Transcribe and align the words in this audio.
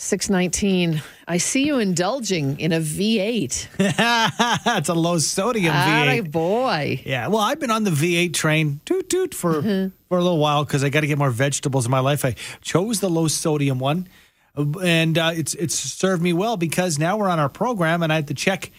619. 0.00 1.02
I 1.26 1.38
see 1.38 1.66
you 1.66 1.80
indulging 1.80 2.60
in 2.60 2.72
a 2.72 2.78
V8. 2.78 3.66
it's 4.78 4.88
a 4.88 4.94
low 4.94 5.18
sodium 5.18 5.74
Attaboy, 5.74 6.22
V8. 6.22 6.30
boy. 6.30 7.02
Yeah, 7.04 7.26
well, 7.26 7.40
I've 7.40 7.58
been 7.58 7.72
on 7.72 7.82
the 7.82 7.90
V8 7.90 8.32
train, 8.32 8.80
toot 8.84 9.10
toot, 9.10 9.34
for 9.34 9.60
for 9.60 10.16
a 10.16 10.22
little 10.22 10.38
while 10.38 10.64
because 10.64 10.84
I 10.84 10.88
got 10.88 11.00
to 11.00 11.08
get 11.08 11.18
more 11.18 11.30
vegetables 11.30 11.84
in 11.84 11.90
my 11.90 11.98
life. 11.98 12.24
I 12.24 12.36
chose 12.60 13.00
the 13.00 13.10
low 13.10 13.26
sodium 13.26 13.80
one, 13.80 14.08
and 14.56 15.18
uh, 15.18 15.32
it's 15.34 15.54
it's 15.54 15.74
served 15.74 16.22
me 16.22 16.32
well 16.32 16.56
because 16.56 16.96
now 17.00 17.16
we're 17.16 17.28
on 17.28 17.40
our 17.40 17.48
program, 17.48 18.04
and 18.04 18.12
I 18.12 18.16
had 18.16 18.28
to 18.28 18.34
check 18.34 18.70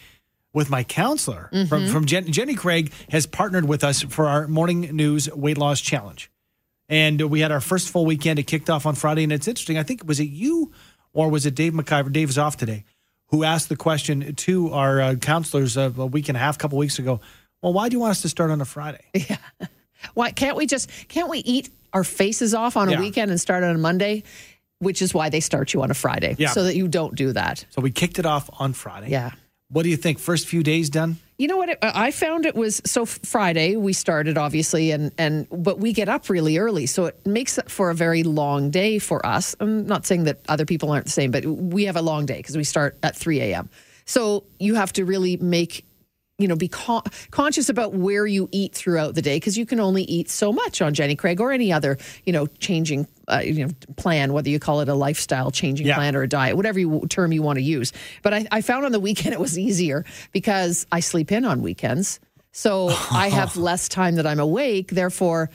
with 0.54 0.70
my 0.70 0.84
counselor 0.84 1.50
from 1.68 1.86
from 1.88 2.06
Jen, 2.06 2.32
Jenny 2.32 2.54
Craig 2.54 2.94
has 3.10 3.26
partnered 3.26 3.66
with 3.68 3.84
us 3.84 4.00
for 4.02 4.26
our 4.26 4.48
morning 4.48 4.96
news 4.96 5.30
weight 5.30 5.58
loss 5.58 5.82
challenge, 5.82 6.30
and 6.88 7.20
we 7.20 7.40
had 7.40 7.52
our 7.52 7.60
first 7.60 7.90
full 7.90 8.06
weekend. 8.06 8.38
It 8.38 8.44
kicked 8.44 8.70
off 8.70 8.86
on 8.86 8.94
Friday, 8.94 9.22
and 9.22 9.32
it's 9.32 9.46
interesting. 9.46 9.76
I 9.76 9.82
think 9.82 10.02
was 10.08 10.18
it 10.18 10.30
you 10.30 10.72
or 11.12 11.28
was 11.28 11.46
it 11.46 11.54
Dave 11.54 11.72
McIver? 11.72 12.12
Dave 12.12 12.28
is 12.30 12.38
off 12.38 12.56
today. 12.56 12.84
Who 13.28 13.44
asked 13.44 13.68
the 13.68 13.76
question 13.76 14.34
to 14.34 14.72
our 14.72 15.00
uh, 15.00 15.14
counselors 15.14 15.76
uh, 15.76 15.90
a 15.96 16.06
week 16.06 16.28
and 16.28 16.36
a 16.36 16.40
half, 16.40 16.58
couple 16.58 16.78
weeks 16.78 16.98
ago? 16.98 17.20
Well, 17.62 17.72
why 17.72 17.88
do 17.88 17.94
you 17.96 18.00
want 18.00 18.12
us 18.12 18.22
to 18.22 18.28
start 18.28 18.50
on 18.50 18.60
a 18.60 18.64
Friday? 18.64 19.04
Yeah. 19.14 19.36
Why 20.14 20.30
can't 20.32 20.56
we 20.56 20.66
just 20.66 20.90
can't 21.08 21.28
we 21.28 21.38
eat 21.40 21.68
our 21.92 22.04
faces 22.04 22.54
off 22.54 22.76
on 22.76 22.88
a 22.88 22.92
Yeah. 22.92 23.00
weekend 23.00 23.30
and 23.30 23.38
start 23.40 23.62
on 23.62 23.74
a 23.76 23.78
Monday? 23.78 24.22
Which 24.78 25.02
is 25.02 25.12
why 25.12 25.28
they 25.28 25.40
start 25.40 25.74
you 25.74 25.82
on 25.82 25.90
a 25.90 25.94
Friday. 25.94 26.36
Yeah. 26.38 26.48
So 26.52 26.64
that 26.64 26.74
you 26.74 26.88
don't 26.88 27.14
do 27.14 27.32
that. 27.34 27.66
So 27.68 27.82
we 27.82 27.90
kicked 27.90 28.18
it 28.18 28.24
off 28.24 28.48
on 28.58 28.72
Friday. 28.72 29.10
Yeah. 29.10 29.32
What 29.70 29.84
do 29.84 29.88
you 29.88 29.96
think? 29.96 30.18
First 30.18 30.48
few 30.48 30.62
days 30.62 30.90
done? 30.90 31.18
You 31.38 31.48
know 31.48 31.56
what? 31.56 31.70
It, 31.70 31.78
I 31.82 32.10
found 32.10 32.44
it 32.44 32.54
was 32.54 32.82
so 32.84 33.06
Friday 33.06 33.76
we 33.76 33.92
started 33.92 34.36
obviously, 34.36 34.90
and 34.90 35.12
and 35.16 35.46
but 35.50 35.78
we 35.78 35.92
get 35.92 36.08
up 36.08 36.28
really 36.28 36.58
early, 36.58 36.86
so 36.86 37.06
it 37.06 37.24
makes 37.24 37.56
it 37.56 37.70
for 37.70 37.90
a 37.90 37.94
very 37.94 38.22
long 38.24 38.70
day 38.70 38.98
for 38.98 39.24
us. 39.24 39.54
I'm 39.60 39.86
not 39.86 40.04
saying 40.06 40.24
that 40.24 40.40
other 40.48 40.66
people 40.66 40.90
aren't 40.90 41.06
the 41.06 41.12
same, 41.12 41.30
but 41.30 41.44
we 41.46 41.84
have 41.84 41.96
a 41.96 42.02
long 42.02 42.26
day 42.26 42.38
because 42.38 42.56
we 42.56 42.64
start 42.64 42.98
at 43.02 43.16
3 43.16 43.40
a.m. 43.40 43.70
So 44.06 44.44
you 44.58 44.74
have 44.74 44.92
to 44.94 45.04
really 45.04 45.36
make 45.36 45.86
you 46.40 46.48
know 46.48 46.56
be 46.56 46.68
con- 46.68 47.02
conscious 47.30 47.68
about 47.68 47.94
where 47.94 48.26
you 48.26 48.48
eat 48.52 48.74
throughout 48.74 49.14
the 49.14 49.22
day 49.22 49.36
because 49.36 49.56
you 49.58 49.66
can 49.66 49.78
only 49.80 50.02
eat 50.04 50.28
so 50.30 50.52
much 50.52 50.80
on 50.82 50.94
Jenny 50.94 51.14
Craig 51.16 51.40
or 51.40 51.52
any 51.52 51.72
other 51.72 51.98
you 52.24 52.32
know 52.32 52.46
changing 52.58 53.06
uh, 53.28 53.40
you 53.44 53.66
know 53.66 53.72
plan 53.96 54.32
whether 54.32 54.48
you 54.50 54.58
call 54.58 54.80
it 54.80 54.88
a 54.88 54.94
lifestyle 54.94 55.50
changing 55.50 55.86
Yeah. 55.86 55.96
plan 55.96 56.16
or 56.16 56.22
a 56.22 56.28
diet 56.28 56.56
whatever 56.56 56.78
you, 56.78 57.06
term 57.08 57.32
you 57.32 57.42
want 57.42 57.58
to 57.58 57.62
use 57.62 57.92
but 58.22 58.32
I, 58.34 58.46
I 58.50 58.60
found 58.62 58.84
on 58.84 58.92
the 58.92 59.00
weekend 59.00 59.32
it 59.38 59.40
was 59.40 59.58
easier 59.58 60.04
because 60.32 60.86
I 60.90 61.00
sleep 61.00 61.30
in 61.32 61.44
on 61.44 61.62
weekends 61.62 62.18
so 62.52 62.88
I 63.10 63.28
have 63.40 63.56
less 63.56 63.88
time 63.88 64.16
that 64.16 64.26
I'm 64.26 64.40
awake 64.40 64.90
therefore 64.90 65.50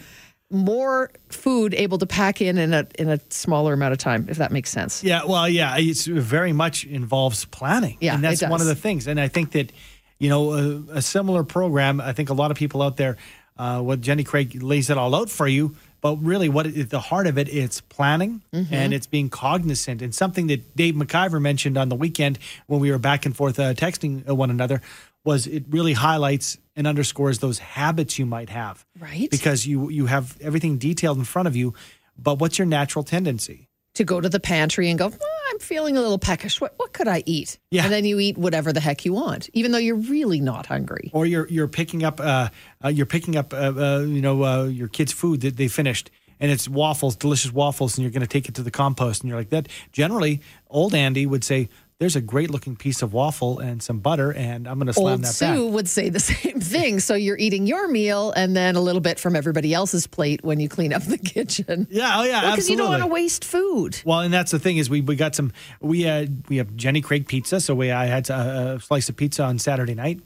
more 0.52 1.10
food 1.30 1.74
able 1.74 1.98
to 1.98 2.06
pack 2.06 2.40
in 2.40 2.58
in 2.60 2.72
a 2.74 2.86
in 3.00 3.10
a 3.10 3.20
smaller 3.30 3.74
amount 3.74 3.94
of 3.94 3.98
time 3.98 4.28
if 4.30 4.38
that 4.38 4.52
makes 4.52 4.70
sense 4.70 5.04
Yeah, 5.04 5.24
well, 5.26 5.50
yeah, 5.50 5.76
it's 5.78 6.06
very 6.06 6.54
much 6.54 6.86
involves 6.86 7.46
planning. 7.46 7.98
Yeah, 8.00 8.14
and 8.16 8.24
that's 8.24 8.44
one 8.44 8.62
of 8.62 8.68
the 8.68 8.76
things. 8.76 9.08
And 9.08 9.20
I 9.20 9.28
think 9.28 9.52
that, 9.52 9.72
you 10.20 10.30
know, 10.30 10.54
a, 10.54 10.98
a 10.98 11.02
similar 11.02 11.44
program. 11.44 12.00
I 12.02 12.14
think 12.14 12.30
a 12.30 12.34
lot 12.34 12.52
of 12.52 12.58
people 12.58 12.82
out 12.82 12.98
there, 12.98 13.18
uh, 13.58 13.82
what 13.82 14.02
Jenny 14.02 14.24
Craig 14.24 14.62
lays 14.62 14.90
it 14.90 14.98
all 14.98 15.14
out 15.16 15.30
for 15.30 15.48
you. 15.48 15.76
But 16.02 16.18
really, 16.18 16.50
what 16.50 16.68
at 16.68 16.90
the 16.92 17.00
heart 17.00 17.26
of 17.26 17.38
it, 17.40 17.50
it's 17.50 17.82
planning 17.82 18.44
Mm-hmm. 18.54 18.74
and 18.74 18.94
it's 18.94 19.08
being 19.08 19.30
cognizant. 19.30 20.02
And 20.04 20.14
something 20.14 20.48
that 20.48 20.76
Dave 20.76 20.94
McIver 20.94 21.42
mentioned 21.42 21.78
on 21.78 21.90
the 21.90 21.96
weekend 21.96 22.38
when 22.68 22.80
we 22.80 22.92
were 22.92 23.00
back 23.00 23.26
and 23.26 23.36
forth 23.36 23.60
uh, 23.60 23.74
texting 23.74 24.28
uh, 24.30 24.36
one 24.36 24.52
another 24.52 24.82
was 25.24 25.48
it 25.48 25.64
really 25.70 25.94
highlights 25.94 26.60
and 26.76 26.86
underscores 26.86 27.40
those 27.40 27.58
habits 27.58 28.20
you 28.20 28.26
might 28.28 28.50
have. 28.50 28.86
Right. 29.00 29.30
Because 29.32 29.66
you 29.66 29.90
you 29.90 30.06
have 30.06 30.38
everything 30.42 30.78
detailed 30.78 31.18
in 31.18 31.24
front 31.24 31.48
of 31.48 31.56
you. 31.56 31.74
But 32.18 32.38
what's 32.40 32.60
your 32.60 32.68
natural 32.68 33.04
tendency? 33.04 33.68
to 33.96 34.04
go 34.04 34.20
to 34.20 34.28
the 34.28 34.42
pantry 34.42 34.90
and 34.90 35.00
go, 35.00 35.10
"Oh, 35.10 35.35
I'm 35.56 35.60
feeling 35.60 35.96
a 35.96 36.02
little 36.02 36.20
peckish. 36.20 36.60
What, 36.60 36.74
what 36.76 36.92
could 36.92 37.08
I 37.08 37.24
eat? 37.26 37.60
Yeah. 37.72 37.86
And 37.86 37.94
then 37.94 38.04
you 38.04 38.20
eat 38.20 38.38
whatever 38.38 38.74
the 38.74 38.82
heck 38.82 39.06
you 39.06 39.14
want, 39.14 39.50
even 39.54 39.72
though 39.72 39.78
you're 39.78 39.96
really 39.96 40.42
not 40.42 40.66
hungry. 40.66 41.12
or 41.14 41.26
you're 41.26 41.48
you're 41.48 41.70
picking 41.70 42.04
up 42.04 42.20
uh, 42.20 42.50
uh 42.84 42.90
you're 42.90 43.06
picking 43.06 43.38
up 43.38 43.54
uh, 43.54 43.72
uh 43.78 44.00
you 44.00 44.20
know 44.20 44.44
uh, 44.44 44.64
your 44.66 44.90
kids 44.90 45.14
food 45.14 45.40
that 45.42 45.56
they 45.56 45.70
finished 45.70 46.12
and 46.42 46.52
it's 46.52 46.68
waffles 46.68 47.16
delicious 47.16 47.54
waffles 47.54 47.98
and 47.98 48.04
you're 48.04 48.12
going 48.12 48.20
to 48.22 48.28
take 48.28 48.50
it 48.50 48.56
to 48.56 48.64
the 48.64 48.72
compost 48.72 49.22
and 49.22 49.30
you're 49.30 49.38
like 49.38 49.50
that 49.50 49.70
generally 49.94 50.42
old 50.70 50.94
andy 50.94 51.26
would 51.26 51.46
say 51.46 51.70
there's 52.00 52.16
a 52.18 52.22
great 52.22 52.52
looking 52.52 52.76
piece 52.76 53.02
of 53.02 53.14
waffle 53.14 53.60
and 53.60 53.82
some 53.82 54.00
butter 54.00 54.34
and 54.34 54.68
i'm 54.68 54.78
going 54.78 54.88
to 54.88 54.94
slam 54.94 55.14
Old 55.14 55.24
that 55.24 55.28
Sue 55.28 55.66
back 55.66 55.74
would 55.74 55.88
say 55.88 56.10
the 56.10 56.20
same 56.36 56.60
thing. 56.60 57.00
So 57.00 57.16
you're 57.16 57.38
eating 57.38 57.68
your 57.68 57.88
meal 57.88 58.32
and 58.32 58.56
then 58.56 58.76
a 58.76 58.82
little 58.82 59.00
bit 59.02 59.20
from 59.20 59.36
everybody 59.36 59.74
else's 59.74 60.06
plate 60.08 60.44
when 60.44 60.60
you 60.60 60.68
clean 60.68 60.92
up 60.94 61.04
the 61.04 61.18
kitchen. 61.18 61.88
yeah 61.92 62.20
oh 62.20 62.24
yeah 62.24 62.52
Because 62.52 62.70
you 62.70 62.76
don't 62.78 62.90
want 62.90 63.02
to 63.04 63.08
waste 63.08 63.46
food. 63.46 64.02
well, 64.06 64.20
and 64.20 64.34
that's 64.34 64.52
the 64.52 64.60
thing 64.60 64.78
is 64.78 64.90
we, 64.90 65.02
we 65.02 65.16
got 65.16 65.36
some 65.36 65.54
we 65.80 66.02
had 66.04 66.44
we 66.50 66.58
have 66.58 66.76
Jenny 66.76 67.02
Craig 67.02 67.28
pizza. 67.28 67.60
So 67.62 67.74
we 67.76 67.92
I 67.92 68.06
had 68.08 68.30
a, 68.30 68.76
a 68.76 68.80
slice 68.80 69.08
of 69.10 69.16
pizza 69.16 69.44
on 69.44 69.58
Saturday 69.60 69.96
night, 69.96 70.20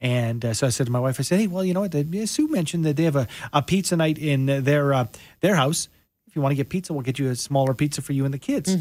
and 0.00 0.44
uh, 0.44 0.54
so 0.54 0.66
I 0.66 0.70
said 0.70 0.86
to 0.86 0.92
my 0.92 1.00
wife, 1.00 1.20
I 1.20 1.22
said, 1.22 1.38
hey, 1.38 1.46
well, 1.46 1.64
you 1.64 1.74
know 1.74 1.80
what? 1.80 1.92
The, 1.92 2.26
Sue 2.26 2.48
mentioned 2.48 2.84
that 2.84 2.96
they 2.96 3.04
have 3.04 3.16
a, 3.16 3.28
a 3.52 3.62
pizza 3.62 3.96
night 3.96 4.18
in 4.18 4.46
their 4.46 4.92
uh, 4.92 5.06
their 5.40 5.54
house. 5.54 5.88
If 6.26 6.34
you 6.34 6.42
want 6.42 6.52
to 6.52 6.56
get 6.56 6.68
pizza, 6.68 6.92
we'll 6.92 7.02
get 7.02 7.18
you 7.18 7.30
a 7.30 7.36
smaller 7.36 7.74
pizza 7.74 8.02
for 8.02 8.12
you 8.12 8.24
and 8.24 8.34
the 8.34 8.38
kids. 8.38 8.74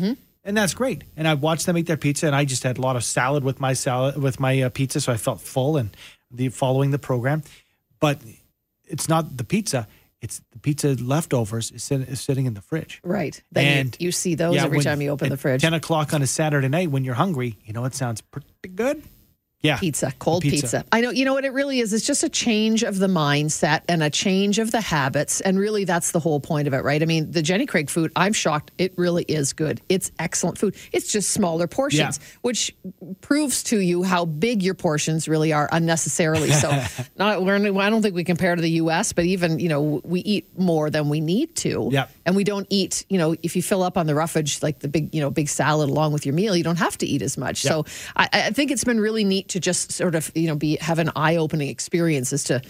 And 0.44 0.58
that's 0.58 0.74
great. 0.74 1.04
And 1.16 1.28
I 1.28 1.36
watched 1.36 1.66
them 1.68 1.78
eat 1.78 1.86
their 1.86 1.98
pizza, 1.98 2.26
and 2.28 2.36
I 2.36 2.46
just 2.46 2.64
had 2.64 2.78
a 2.78 2.82
lot 2.82 2.96
of 2.96 3.04
salad 3.04 3.44
with 3.44 3.60
my 3.60 3.74
salad 3.74 4.18
with 4.22 4.40
my 4.40 4.62
uh, 4.64 4.70
pizza, 4.70 5.00
so 5.00 5.12
I 5.14 5.18
felt 5.18 5.40
full 5.42 5.78
and 5.78 5.96
the 6.32 6.50
following 6.50 6.92
the 6.92 7.00
program. 7.00 7.44
But 8.00 8.20
it's 8.88 9.08
not 9.08 9.38
the 9.38 9.44
pizza; 9.44 9.88
it's 10.20 10.42
the 10.52 10.58
pizza 10.60 10.96
leftovers 10.96 11.70
is, 11.72 11.84
sit, 11.84 12.02
is 12.10 12.22
sitting 12.22 12.48
in 12.48 12.56
the 12.56 12.62
fridge. 12.62 13.00
Right. 13.04 13.40
Then 13.52 13.78
And- 13.78 13.98
you, 14.00 14.08
you 14.08 14.12
see 14.12 14.34
those 14.36 14.56
Yeah, 14.56 14.66
every 14.66 14.78
when- 14.78 14.86
time 14.86 15.02
you 15.02 15.10
open 15.12 15.30
the 15.30 15.38
fridge. 15.38 15.62
10 15.62 15.74
o'clock 15.76 16.14
on 16.14 16.22
a 16.24 16.28
Saturday 16.28 16.68
night 16.70 16.90
when 16.90 17.04
you're 17.04 17.16
hungry, 17.16 17.58
you 17.66 17.74
know, 17.74 17.86
it 17.86 17.94
sounds 17.94 18.22
pretty 18.22 18.48
good. 18.74 19.04
Yeah. 19.64 19.78
Pizza, 19.78 20.12
cold 20.18 20.42
Pizza. 20.42 20.62
pizza. 20.62 20.86
I 20.92 21.02
know, 21.02 21.12
you 21.12 21.24
know 21.24 21.34
what 21.34 21.46
it 21.46 21.54
really 21.54 21.80
is? 21.80 21.94
It's 21.94 22.06
just 22.06 22.24
a 22.24 22.30
change 22.30 22.82
of 22.82 22.98
the 22.98 23.06
mindset 23.08 23.82
and 23.88 24.02
a 24.02 24.10
change 24.10 24.58
of 24.58 24.72
the 24.72 24.82
habits. 24.82 25.40
And 25.40 25.60
really, 25.60 25.84
that's 25.84 26.12
the 26.12 26.20
whole 26.20 26.40
point 26.40 26.68
of 26.68 26.74
it, 26.74 26.84
right? 26.84 27.02
I 27.02 27.06
mean, 27.06 27.30
the 27.30 27.44
Jenny 27.44 27.68
Craig 27.68 27.90
food, 27.90 28.12
I'm 28.16 28.34
shocked. 28.34 28.72
It 28.80 28.94
really 28.98 29.24
is 29.24 29.54
good. 29.54 29.80
It's 29.88 30.12
excellent 30.18 30.58
food. 30.58 30.76
It's 30.92 31.12
just 31.12 31.30
smaller 31.30 31.68
portions, 31.68 32.20
Yeah. 32.20 32.26
which 32.42 32.76
proves 33.22 33.62
to 33.66 33.80
you 33.80 34.02
how 34.04 34.26
big 34.26 34.64
your 34.64 34.74
portions 34.74 35.28
really 35.28 35.54
are 35.54 35.70
unnecessarily. 35.72 36.52
So, 36.52 36.72
not, 37.18 37.44
we're, 37.44 37.56
I 37.80 37.90
don't 37.92 38.02
think 38.02 38.16
we 38.16 38.24
compare 38.24 38.56
to 38.56 38.62
the 38.62 38.72
US, 38.72 39.14
but 39.14 39.26
even, 39.26 39.60
you 39.60 39.70
know, 39.70 40.02
we 40.04 40.22
eat 40.22 40.48
more 40.58 40.90
than 40.90 41.08
we 41.10 41.22
need 41.22 41.56
to. 41.58 41.90
Yeah. 41.92 42.08
And 42.26 42.36
we 42.36 42.44
don't 42.44 42.66
eat, 42.72 43.06
you 43.10 43.18
know, 43.20 43.36
if 43.44 43.56
you 43.56 43.62
fill 43.62 43.84
up 43.84 43.98
on 43.98 44.08
the 44.08 44.16
roughage, 44.16 44.64
like 44.64 44.80
the 44.80 44.88
big, 44.88 45.14
you 45.14 45.22
know, 45.22 45.30
big 45.30 45.50
salad 45.50 45.90
along 45.90 46.14
with 46.14 46.26
your 46.26 46.34
meal, 46.34 46.56
you 46.56 46.64
don't 46.64 46.78
have 46.80 46.98
to 47.00 47.06
eat 47.06 47.22
as 47.22 47.38
much. 47.38 47.62
So 47.62 47.86
I, 48.16 48.28
I 48.34 48.50
think 48.52 48.72
it's 48.72 48.84
been 48.84 49.00
really 49.00 49.24
neat 49.24 49.50
to 49.52 49.60
just 49.60 49.92
sort 49.92 50.16
of, 50.16 50.32
you 50.36 50.48
know, 50.48 50.56
be 50.56 50.78
have 50.82 51.00
an 51.00 51.12
eye 51.16 51.38
opening 51.38 51.70
experience 51.70 52.34
as 52.34 52.44
to 52.46 52.62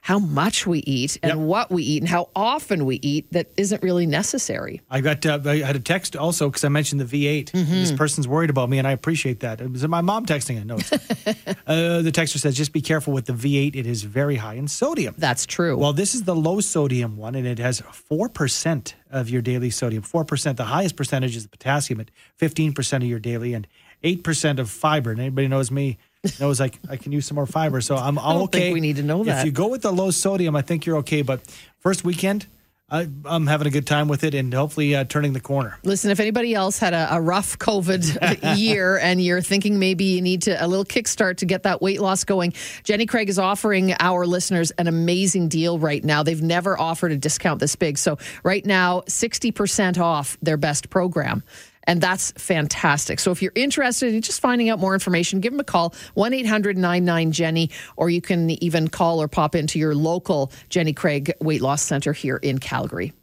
how 0.00 0.18
much 0.18 0.64
we 0.66 0.78
eat 0.86 1.18
and 1.22 1.30
Yep. 1.30 1.38
what 1.38 1.70
we 1.70 1.82
eat 1.82 2.02
and 2.02 2.08
how 2.08 2.30
often 2.34 2.86
we 2.86 2.96
eat 3.02 3.30
that 3.32 3.50
isn't 3.56 3.82
really 3.82 4.06
necessary. 4.06 4.80
I 4.88 5.00
got 5.00 5.26
uh, 5.26 5.40
I 5.44 5.56
had 5.58 5.76
a 5.76 5.80
text 5.80 6.16
also 6.16 6.48
because 6.48 6.64
I 6.64 6.68
mentioned 6.68 7.00
the 7.00 7.04
V8. 7.04 7.50
Mm-hmm. 7.50 7.72
This 7.72 7.92
person's 7.92 8.26
worried 8.28 8.48
about 8.48 8.70
me, 8.70 8.78
and 8.78 8.86
I 8.86 8.92
appreciate 8.92 9.40
that. 9.40 9.60
It 9.60 9.70
was 9.70 9.86
my 9.88 10.00
mom 10.00 10.24
texting 10.24 10.56
it. 10.56 10.64
No, 10.64 10.76
uh, 11.66 12.00
the 12.02 12.12
texter 12.12 12.38
says 12.38 12.56
just 12.56 12.72
be 12.72 12.80
careful 12.80 13.12
with 13.12 13.26
the 13.26 13.32
V8. 13.32 13.74
It 13.76 13.86
is 13.86 14.04
very 14.04 14.36
high 14.36 14.54
in 14.54 14.68
sodium. 14.68 15.14
That's 15.18 15.44
true. 15.44 15.76
Well, 15.76 15.92
this 15.92 16.14
is 16.14 16.22
the 16.22 16.34
low 16.34 16.60
sodium 16.60 17.16
one, 17.16 17.34
and 17.34 17.46
it 17.46 17.58
has 17.58 17.80
four 17.80 18.28
percent 18.28 18.94
of 19.10 19.28
your 19.28 19.42
daily 19.42 19.70
sodium. 19.70 20.04
Four 20.04 20.24
percent. 20.24 20.56
The 20.56 20.64
highest 20.66 20.96
percentage 20.96 21.36
is 21.36 21.42
the 21.42 21.50
potassium 21.50 22.00
at 22.00 22.10
fifteen 22.36 22.72
percent 22.72 23.02
of 23.02 23.10
your 23.10 23.20
daily, 23.20 23.52
and 23.52 23.66
eight 24.04 24.22
percent 24.22 24.58
of 24.60 24.70
fiber. 24.70 25.10
And 25.10 25.20
anybody 25.20 25.48
knows 25.48 25.70
me 25.70 25.98
knows 26.40 26.60
I, 26.60 26.70
I 26.88 26.96
can 26.96 27.12
use 27.12 27.26
some 27.26 27.36
more 27.36 27.46
fiber, 27.46 27.80
so 27.80 27.96
I'm, 27.96 28.14
don't 28.16 28.42
okay. 28.44 28.60
think 28.60 28.74
we 28.74 28.80
need 28.80 28.96
to 28.96 29.02
know 29.02 29.24
that. 29.24 29.40
If 29.40 29.46
you 29.46 29.52
go 29.52 29.68
with 29.68 29.82
the 29.82 29.92
low 29.92 30.10
sodium, 30.10 30.56
I 30.56 30.62
think 30.62 30.86
you're 30.86 30.98
okay. 30.98 31.22
But 31.22 31.40
first 31.80 32.04
weekend, 32.04 32.46
I, 32.90 33.06
I'm 33.26 33.46
having 33.46 33.66
a 33.66 33.70
good 33.70 33.86
time 33.86 34.08
with 34.08 34.24
it, 34.24 34.34
and 34.34 34.52
hopefully 34.52 34.96
uh, 34.96 35.04
turning 35.04 35.34
the 35.34 35.40
corner. 35.40 35.78
Listen, 35.84 36.10
if 36.10 36.20
anybody 36.20 36.54
else 36.54 36.78
had 36.78 36.94
a, 36.94 37.16
a 37.16 37.20
rough 37.20 37.58
COVID 37.58 38.56
year 38.58 38.96
and 38.96 39.22
you're 39.22 39.42
thinking 39.42 39.78
maybe 39.78 40.04
you 40.04 40.22
need 40.22 40.42
to 40.42 40.64
a 40.64 40.66
little 40.66 40.86
kickstart 40.86 41.36
to 41.38 41.46
get 41.46 41.64
that 41.64 41.82
weight 41.82 42.00
loss 42.00 42.24
going, 42.24 42.54
Jenny 42.84 43.04
Craig 43.04 43.28
is 43.28 43.38
offering 43.38 43.94
our 44.00 44.26
listeners 44.26 44.70
an 44.72 44.86
amazing 44.88 45.48
deal 45.48 45.78
right 45.78 46.02
now. 46.02 46.22
They've 46.22 46.40
never 46.40 46.80
offered 46.80 47.12
a 47.12 47.18
discount 47.18 47.60
this 47.60 47.76
big. 47.76 47.98
So 47.98 48.16
right 48.42 48.64
now, 48.64 49.02
60% 49.02 49.98
off 49.98 50.38
their 50.40 50.56
best 50.56 50.88
program. 50.88 51.42
And 51.88 52.02
that's 52.02 52.32
fantastic. 52.32 53.18
So 53.18 53.30
if 53.30 53.40
you're 53.40 53.52
interested 53.54 54.14
in 54.14 54.20
just 54.20 54.40
finding 54.40 54.68
out 54.68 54.78
more 54.78 54.92
information, 54.92 55.40
give 55.40 55.54
them 55.54 55.60
a 55.60 55.64
call, 55.64 55.94
1 56.14 56.34
800 56.34 56.76
99 56.76 57.32
Jenny, 57.32 57.70
or 57.96 58.10
you 58.10 58.20
can 58.20 58.50
even 58.62 58.88
call 58.88 59.20
or 59.20 59.26
pop 59.26 59.54
into 59.54 59.78
your 59.78 59.94
local 59.94 60.52
Jenny 60.68 60.92
Craig 60.92 61.32
Weight 61.40 61.62
Loss 61.62 61.82
Center 61.82 62.12
here 62.12 62.36
in 62.36 62.58
Calgary. 62.58 63.14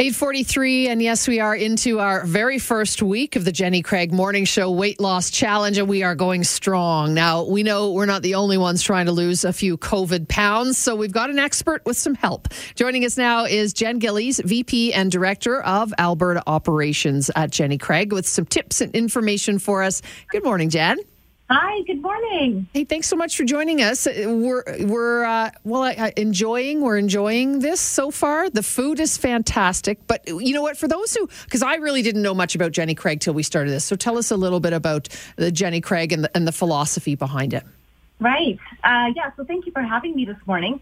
843 0.00 0.88
and 0.88 1.00
yes 1.00 1.28
we 1.28 1.38
are 1.38 1.54
into 1.54 2.00
our 2.00 2.26
very 2.26 2.58
first 2.58 3.00
week 3.00 3.36
of 3.36 3.44
the 3.44 3.52
jenny 3.52 3.80
craig 3.80 4.12
morning 4.12 4.44
show 4.44 4.68
weight 4.68 4.98
loss 4.98 5.30
challenge 5.30 5.78
and 5.78 5.88
we 5.88 6.02
are 6.02 6.16
going 6.16 6.42
strong. 6.42 7.14
Now 7.14 7.44
we 7.44 7.62
know 7.62 7.92
we're 7.92 8.04
not 8.04 8.22
the 8.22 8.34
only 8.34 8.58
ones 8.58 8.82
trying 8.82 9.06
to 9.06 9.12
lose 9.12 9.44
a 9.44 9.52
few 9.52 9.78
covid 9.78 10.26
pounds 10.26 10.78
so 10.78 10.96
we've 10.96 11.12
got 11.12 11.30
an 11.30 11.38
expert 11.38 11.80
with 11.86 11.96
some 11.96 12.16
help. 12.16 12.48
Joining 12.74 13.04
us 13.04 13.16
now 13.16 13.44
is 13.44 13.72
jen 13.72 14.00
gillies 14.00 14.40
vp 14.44 14.92
and 14.92 15.12
director 15.12 15.62
of 15.62 15.94
alberta 15.96 16.42
operations 16.48 17.30
at 17.36 17.52
jenny 17.52 17.78
craig 17.78 18.12
with 18.12 18.26
some 18.26 18.46
tips 18.46 18.80
and 18.80 18.92
information 18.96 19.60
for 19.60 19.84
us. 19.84 20.02
Good 20.32 20.42
morning 20.42 20.70
jen 20.70 20.98
Hi, 21.50 21.82
good 21.82 22.00
morning. 22.00 22.66
Hey, 22.72 22.84
thanks 22.84 23.06
so 23.06 23.16
much 23.16 23.36
for 23.36 23.44
joining 23.44 23.82
us. 23.82 24.06
We're 24.06 24.64
we're 24.80 25.24
uh, 25.24 25.50
well 25.64 25.82
I, 25.82 26.10
enjoying 26.16 26.80
we're 26.80 26.96
enjoying 26.96 27.58
this 27.58 27.82
so 27.82 28.10
far. 28.10 28.48
The 28.48 28.62
food 28.62 28.98
is 28.98 29.18
fantastic, 29.18 29.98
but 30.06 30.26
you 30.26 30.54
know 30.54 30.62
what? 30.62 30.78
For 30.78 30.88
those 30.88 31.14
who, 31.14 31.28
because 31.44 31.62
I 31.62 31.74
really 31.74 32.00
didn't 32.00 32.22
know 32.22 32.32
much 32.32 32.54
about 32.54 32.72
Jenny 32.72 32.94
Craig 32.94 33.20
till 33.20 33.34
we 33.34 33.42
started 33.42 33.72
this, 33.72 33.84
so 33.84 33.94
tell 33.94 34.16
us 34.16 34.30
a 34.30 34.38
little 34.38 34.58
bit 34.58 34.72
about 34.72 35.08
the 35.36 35.52
Jenny 35.52 35.82
Craig 35.82 36.12
and 36.12 36.24
the, 36.24 36.34
and 36.34 36.48
the 36.48 36.52
philosophy 36.52 37.14
behind 37.14 37.52
it. 37.52 37.62
Right. 38.20 38.58
Uh, 38.82 39.12
yeah. 39.14 39.30
So 39.36 39.44
thank 39.44 39.66
you 39.66 39.72
for 39.72 39.82
having 39.82 40.16
me 40.16 40.24
this 40.24 40.38
morning. 40.46 40.80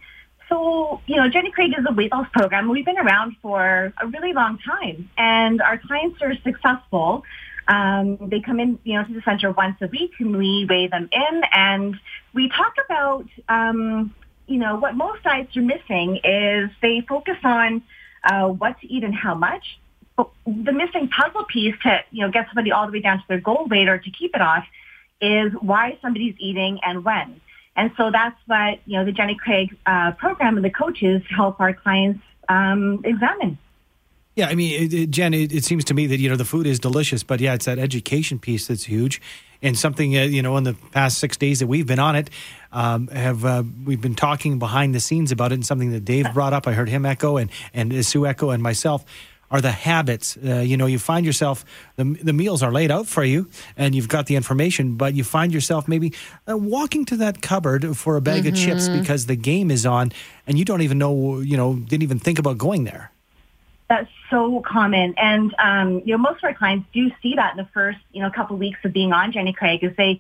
So, 0.49 1.01
you 1.07 1.17
know, 1.17 1.29
Jenny 1.29 1.51
Craig 1.51 1.73
is 1.77 1.85
a 1.89 1.93
weight 1.93 2.13
loss 2.13 2.29
program. 2.33 2.69
We've 2.69 2.85
been 2.85 2.99
around 2.99 3.35
for 3.43 3.93
a 4.01 4.07
really 4.07 4.33
long 4.33 4.59
time, 4.59 5.11
and 5.19 5.61
our 5.61 5.79
clients 5.79 6.23
are 6.23 6.35
successful. 6.45 7.25
Um, 7.69 8.19
they 8.29 8.41
come 8.41 8.61
in, 8.61 8.79
you 8.85 8.95
know, 8.99 9.05
to 9.05 9.15
the 9.15 9.23
center 9.23 9.51
once 9.53 9.77
a 9.81 9.87
week, 9.87 10.13
and 10.19 10.37
we 10.37 10.67
weigh 10.69 10.89
them 10.89 11.09
in, 11.13 11.43
and 11.53 11.97
we 12.35 12.49
talk 12.49 12.75
about, 12.85 13.27
um, 13.49 14.15
you 14.47 14.59
know, 14.59 14.77
what 14.77 14.95
most 14.95 15.23
diets 15.23 15.57
are 15.57 15.63
missing 15.63 16.21
is 16.25 16.71
they 16.81 17.05
focus 17.09 17.37
on 17.45 17.83
uh, 18.25 18.49
what 18.49 18.81
to 18.81 18.87
eat 18.93 19.05
and 19.05 19.15
how 19.15 19.35
much. 19.35 19.79
But 20.17 20.31
the 20.45 20.73
missing 20.73 21.09
puzzle 21.09 21.45
piece 21.45 21.75
to, 21.85 22.01
you 22.11 22.27
know, 22.27 22.31
get 22.31 22.47
somebody 22.49 22.73
all 22.73 22.87
the 22.87 22.93
way 22.93 23.01
down 23.01 23.19
to 23.19 23.25
their 23.29 23.41
goal 23.41 23.67
weight 23.71 23.89
or 23.89 23.99
to 23.99 24.11
keep 24.11 24.35
it 24.35 24.41
off 24.41 24.65
is 25.21 25.53
why 25.61 25.99
somebody's 26.03 26.35
eating 26.39 26.81
and 26.83 27.05
when. 27.05 27.41
And 27.77 27.93
so 27.97 28.11
that's 28.11 28.37
what, 28.47 28.81
you 28.85 28.99
know, 28.99 29.05
the 29.05 29.13
Jenny 29.13 29.37
Craig 29.37 29.75
uh, 29.87 30.13
program 30.13 30.57
and 30.57 30.65
the 30.65 30.71
coaches 30.71 31.23
help 31.35 31.61
our 31.61 31.73
clients 31.73 32.21
um, 32.49 33.01
examine. 33.05 33.57
Yeah, 34.35 34.49
I 34.49 34.55
mean, 34.55 34.83
it, 34.83 34.95
it, 34.95 35.11
Jen, 35.11 35.35
it, 35.35 35.53
it, 35.53 35.65
seems 35.65 35.85
to 35.85 35.95
me 35.95 36.07
that 36.07 36.19
you 36.19 36.31
know 36.31 36.37
the 36.37 36.45
food 36.47 36.67
is 36.67 36.81
delicious, 36.81 37.23
but 37.23 37.41
yeah, 37.41 37.53
it's 37.53 37.67
that 37.67 37.79
education 37.79 38.39
piece 38.39 38.67
that's 38.67 38.85
huge, 38.85 39.21
and 39.61 39.79
something 39.79 40.17
uh, 40.17 40.23
you 40.23 40.41
know 40.41 40.57
in 40.57 40.65
the 40.65 40.73
past 40.93 41.19
six 41.19 41.37
days 41.37 41.59
that 41.59 41.67
we've 41.67 41.87
been 41.87 41.99
on 41.99 42.17
it, 42.17 42.31
um, 42.73 43.09
have 43.09 43.45
uh, 43.45 43.63
we've 43.85 44.01
been 44.01 44.15
talking 44.15 44.59
behind 44.59 44.95
the 44.95 45.01
scenes 45.01 45.33
about 45.33 45.53
it, 45.53 45.57
and 45.57 45.67
something 45.67 45.91
that 45.93 46.07
Dave 46.07 46.33
brought 46.33 46.55
up, 46.55 46.67
I 46.67 46.73
heard 46.73 46.89
him 46.89 47.05
echo, 47.05 47.37
and 47.37 47.51
and 47.75 48.05
Sue 48.07 48.27
echo, 48.27 48.49
and 48.51 48.63
myself 48.63 49.05
are 49.51 49.61
the 49.61 49.71
habits. 49.71 50.39
Uh, 50.39 50.61
you 50.61 50.79
know, 50.79 50.87
you 50.87 50.99
find 50.99 51.27
yourself 51.27 51.63
the 51.97 52.05
the 52.05 52.33
meals 52.33 52.63
are 52.63 52.73
laid 52.73 52.91
out 52.91 53.07
for 53.07 53.23
you, 53.23 53.51
and 53.77 53.95
you've 53.95 54.09
got 54.09 54.27
the 54.27 54.37
information, 54.37 54.97
but 54.97 55.13
you 55.13 55.25
find 55.25 55.53
yourself 55.53 55.87
maybe 55.87 56.15
uh, 56.49 56.57
walking 56.57 57.05
to 57.05 57.19
that 57.19 57.43
cupboard 57.43 57.99
for 57.99 58.17
a 58.17 58.23
bag 58.23 58.45
mm-hmm. 58.45 58.55
of 58.55 58.59
chips 58.59 58.89
mm-hmm. 58.89 59.01
because 59.01 59.27
the 59.27 59.37
game 59.37 59.71
is 59.71 59.85
on, 59.85 60.11
and 60.47 60.59
you 60.59 60.65
don't 60.65 60.81
even 60.81 60.97
know, 60.97 61.41
you 61.41 61.59
know, 61.59 61.75
didn't 61.75 62.03
even 62.03 62.19
think 62.19 62.39
about 62.39 62.57
going 62.57 62.85
there. 62.85 63.12
That's 63.93 64.09
so 64.31 64.63
common. 64.67 65.13
And, 65.19 65.55
um, 65.59 66.01
you 66.07 66.13
know, 66.13 66.17
most 66.17 66.39
of 66.39 66.45
our 66.45 66.55
clients 66.55 66.89
do 66.95 67.11
see 67.23 67.35
that 67.37 67.51
in 67.51 67.59
the 67.59 67.69
first, 67.75 67.99
you 68.11 68.23
know, 68.23 68.31
couple 68.31 68.55
of 68.55 68.61
weeks 68.61 68.79
of 68.85 68.95
being 68.95 69.13
on 69.13 69.33
Jenny 69.33 69.53
Craig 69.53 69.85
is 69.85 69.95
they, 69.99 70.19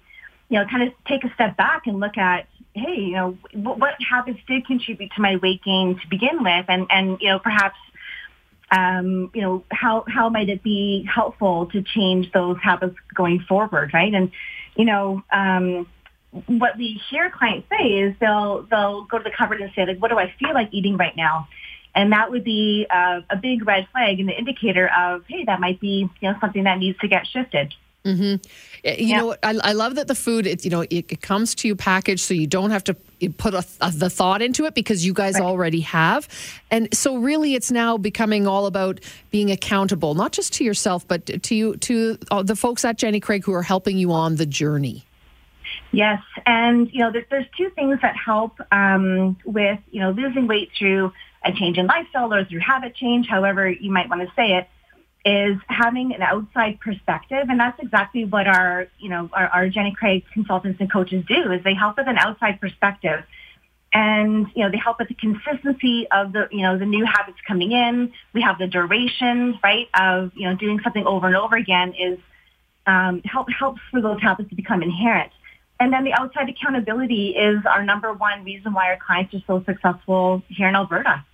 you 0.51 0.59
know, 0.59 0.67
kind 0.67 0.83
of 0.83 0.93
take 1.09 1.25
a 1.25 1.33
step 1.33 1.57
back 1.57 1.87
and 1.87 1.99
look 1.99 2.19
at, 2.19 2.49
hey, 2.75 2.97
you 2.97 3.13
know, 3.13 3.39
what, 3.55 3.79
what 3.79 3.95
habits 4.07 4.41
did 4.47 4.67
contribute 4.67 5.11
to 5.17 5.23
my 5.23 5.37
weight 5.37 5.63
gain 5.65 5.99
to 5.99 6.09
begin 6.11 6.45
with? 6.45 6.67
And, 6.69 6.87
and, 6.91 7.17
you 7.23 7.31
know, 7.31 7.39
perhaps, 7.39 7.79
um, 8.71 9.31
you 9.33 9.41
know, 9.41 9.65
how, 9.71 10.05
how 10.07 10.29
might 10.29 10.51
it 10.51 10.63
be 10.63 11.09
helpful 11.11 11.65
to 11.73 11.81
change 11.81 12.31
those 12.33 12.59
habits 12.63 12.97
going 13.15 13.41
forward, 13.49 13.95
right? 13.95 14.13
And, 14.13 14.33
you 14.77 14.85
know, 14.85 15.23
um, 15.33 15.87
what 16.45 16.77
we 16.77 17.01
hear 17.09 17.31
clients 17.31 17.69
say 17.71 17.87
is 17.87 18.15
they'll, 18.21 18.67
they'll 18.71 19.05
go 19.05 19.17
to 19.17 19.25
the 19.25 19.33
cupboard 19.35 19.63
and 19.63 19.73
say, 19.75 19.87
like, 19.87 19.97
what 19.97 20.11
do 20.11 20.19
I 20.19 20.31
feel 20.39 20.53
like 20.53 20.69
eating 20.73 20.99
right 20.99 21.17
now? 21.17 21.49
And 21.94 22.12
that 22.12 22.31
would 22.31 22.44
be 22.44 22.87
uh, 22.89 23.21
a 23.29 23.37
big 23.37 23.67
red 23.67 23.87
flag 23.93 24.19
and 24.19 24.29
the 24.29 24.39
indicator 24.39 24.89
of, 24.89 25.25
hey, 25.29 25.44
that 25.44 25.61
might 25.61 25.81
be 25.81 26.09
you 26.21 26.31
know 26.31 26.37
something 26.41 26.65
that 26.65 26.79
needs 26.79 26.99
to 26.99 27.09
get 27.09 27.27
shifted. 27.27 27.75
Mm-hmm. 28.05 28.23
You 28.85 29.06
yeah. 29.06 29.21
know, 29.21 29.37
I, 29.44 29.59
I, 29.62 29.73
love 29.75 29.94
that 29.94 30.09
the 30.09 30.17
food, 30.17 30.44
it, 30.44 30.65
you 30.65 30.71
know, 30.73 30.81
it, 30.81 31.05
it, 31.09 31.23
comes 31.23 31.55
to 31.56 31.69
you 31.69 31.77
packaged, 31.77 32.21
so 32.21 32.35
you 32.35 32.49
don't 32.49 32.73
have 32.73 32.83
to 32.85 32.94
put 33.37 33.55
a, 33.55 33.65
a, 33.81 33.93
the 33.93 34.11
thought 34.11 34.43
into 34.43 34.65
it 34.65 34.75
because 34.75 35.06
you 35.06 35.12
guys 35.12 35.35
right. 35.35 35.44
already 35.44 35.81
have. 35.81 36.27
And 36.69 36.93
so, 36.93 37.17
really, 37.17 37.55
it's 37.55 37.71
now 37.71 37.97
becoming 37.97 38.49
all 38.49 38.67
about 38.67 38.99
being 39.31 39.53
accountable, 39.53 40.15
not 40.15 40.33
just 40.33 40.53
to 40.55 40.65
yourself, 40.65 41.06
but 41.06 41.27
to 41.44 41.55
you, 41.55 41.77
to 41.77 42.19
uh, 42.33 42.43
the 42.43 42.56
folks 42.56 42.85
at 42.85 42.99
Jenny 42.99 43.21
Craig 43.21 43.44
who 43.44 43.53
are 43.53 43.62
helping 43.62 43.99
you 43.99 44.11
on 44.11 44.35
the 44.35 44.47
journey. 44.47 45.05
Yes, 45.93 46.21
and 46.44 46.91
you 46.93 47.00
know, 47.00 47.12
there's, 47.12 47.27
there's 47.31 47.47
two 47.56 47.71
things 47.71 48.00
that 48.03 48.17
help 48.17 48.59
um, 48.73 49.37
with 49.44 49.79
you 49.93 50.00
know 50.00 50.11
losing 50.11 50.49
weight 50.49 50.71
through 50.77 51.12
a 51.44 51.53
change 51.53 51.79
in 51.79 51.87
lifestyle 51.87 52.33
or 52.33 52.44
through 52.44 52.61
habit 52.61 52.94
change, 52.94 53.27
however 53.27 53.69
you 53.69 53.91
might 53.91 54.09
want 54.09 54.23
to 54.23 54.29
say 54.35 54.56
it, 54.59 54.69
is 55.25 55.56
having 55.69 56.12
an 56.15 56.23
outside 56.23 56.81
perspective. 56.81 57.47
And 57.49 57.59
that's 57.59 57.79
exactly 57.81 58.25
what 58.25 58.47
our, 58.47 58.89
you 58.99 59.09
know, 59.09 59.31
our, 59.33 59.49
our 59.49 59.69
Jenny 59.69 59.94
Craig 59.97 60.25
consultants 60.33 60.81
and 60.81 60.91
coaches 60.91 61.25
do 61.27 61.53
is 61.53 61.62
they 61.62 61.75
help 61.75 61.97
with 61.97 62.09
an 62.09 62.19
outside 62.19 62.61
perspective. 62.61 63.25
And, 63.93 64.47
you 64.55 64.65
know, 64.65 64.71
they 64.71 64.79
help 64.79 64.99
with 64.99 65.09
the 65.09 65.15
consistency 65.15 66.06
of 66.11 66.33
the, 66.33 66.49
you 66.50 66.62
know, 66.62 66.79
the 66.79 66.87
new 66.87 67.05
habits 67.05 67.39
coming 67.47 67.73
in. 67.73 68.12
We 68.33 68.41
have 68.41 68.59
the 68.59 68.67
duration, 68.67 69.59
right, 69.62 69.87
of, 69.94 70.33
you 70.35 70.49
know, 70.49 70.56
doing 70.56 70.81
something 70.83 71.06
over 71.06 71.27
and 71.27 71.37
over 71.37 71.56
again 71.56 71.94
is 71.94 72.19
um, 72.87 73.21
help 73.25 73.49
helps 73.50 73.81
for 73.91 74.00
those 74.00 74.21
habits 74.21 74.49
to 74.49 74.56
become 74.56 74.83
inherent. 74.83 75.31
And 75.79 75.93
then 75.93 76.05
the 76.05 76.12
outside 76.15 76.49
accountability 76.49 77.31
is 77.31 77.65
our 77.67 77.85
number 77.85 78.12
one 78.12 78.44
reason 78.44 78.73
why 78.73 78.87
our 78.87 78.99
clients 79.05 79.35
are 79.35 79.43
so 79.47 79.65
successful 79.65 80.43
here 80.49 80.69
in 80.69 80.75
Alberta. 80.75 81.25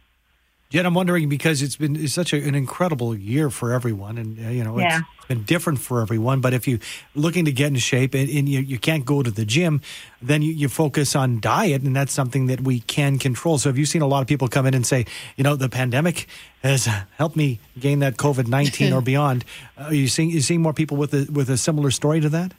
Jen, 0.70 0.84
I'm 0.84 0.92
wondering 0.92 1.30
because 1.30 1.62
it's 1.62 1.76
been 1.76 1.96
it's 1.96 2.12
such 2.12 2.34
a, 2.34 2.46
an 2.46 2.54
incredible 2.54 3.16
year 3.16 3.48
for 3.48 3.72
everyone, 3.72 4.18
and 4.18 4.38
uh, 4.38 4.50
you 4.50 4.62
know 4.62 4.78
yeah. 4.78 5.00
it's 5.16 5.26
been 5.26 5.42
different 5.44 5.78
for 5.78 6.02
everyone. 6.02 6.42
But 6.42 6.52
if 6.52 6.68
you're 6.68 6.80
looking 7.14 7.46
to 7.46 7.52
get 7.52 7.68
in 7.68 7.76
shape 7.76 8.12
and, 8.12 8.28
and 8.28 8.46
you, 8.46 8.60
you 8.60 8.78
can't 8.78 9.06
go 9.06 9.22
to 9.22 9.30
the 9.30 9.46
gym, 9.46 9.80
then 10.20 10.42
you, 10.42 10.52
you, 10.52 10.68
focus 10.68 11.16
on 11.16 11.40
diet, 11.40 11.80
and 11.84 11.96
that's 11.96 12.12
something 12.12 12.48
that 12.48 12.60
we 12.60 12.80
can 12.80 13.18
control. 13.18 13.56
So, 13.56 13.70
have 13.70 13.78
you 13.78 13.86
seen 13.86 14.02
a 14.02 14.06
lot 14.06 14.20
of 14.20 14.26
people 14.26 14.46
come 14.46 14.66
in 14.66 14.74
and 14.74 14.86
say, 14.86 15.06
you 15.38 15.44
know, 15.44 15.56
the 15.56 15.70
pandemic 15.70 16.26
has 16.62 16.84
helped 17.16 17.36
me 17.36 17.60
gain 17.80 18.00
that 18.00 18.18
COVID 18.18 18.46
nineteen 18.46 18.92
or 18.92 19.00
beyond? 19.00 19.46
Uh, 19.78 19.84
are 19.84 19.94
you 19.94 20.06
seeing 20.06 20.28
you 20.28 20.42
seeing 20.42 20.60
more 20.60 20.74
people 20.74 20.98
with 20.98 21.14
a 21.14 21.26
with 21.32 21.48
a 21.48 21.56
similar 21.56 21.90
story 21.90 22.20
to 22.20 22.28
that? 22.28 22.52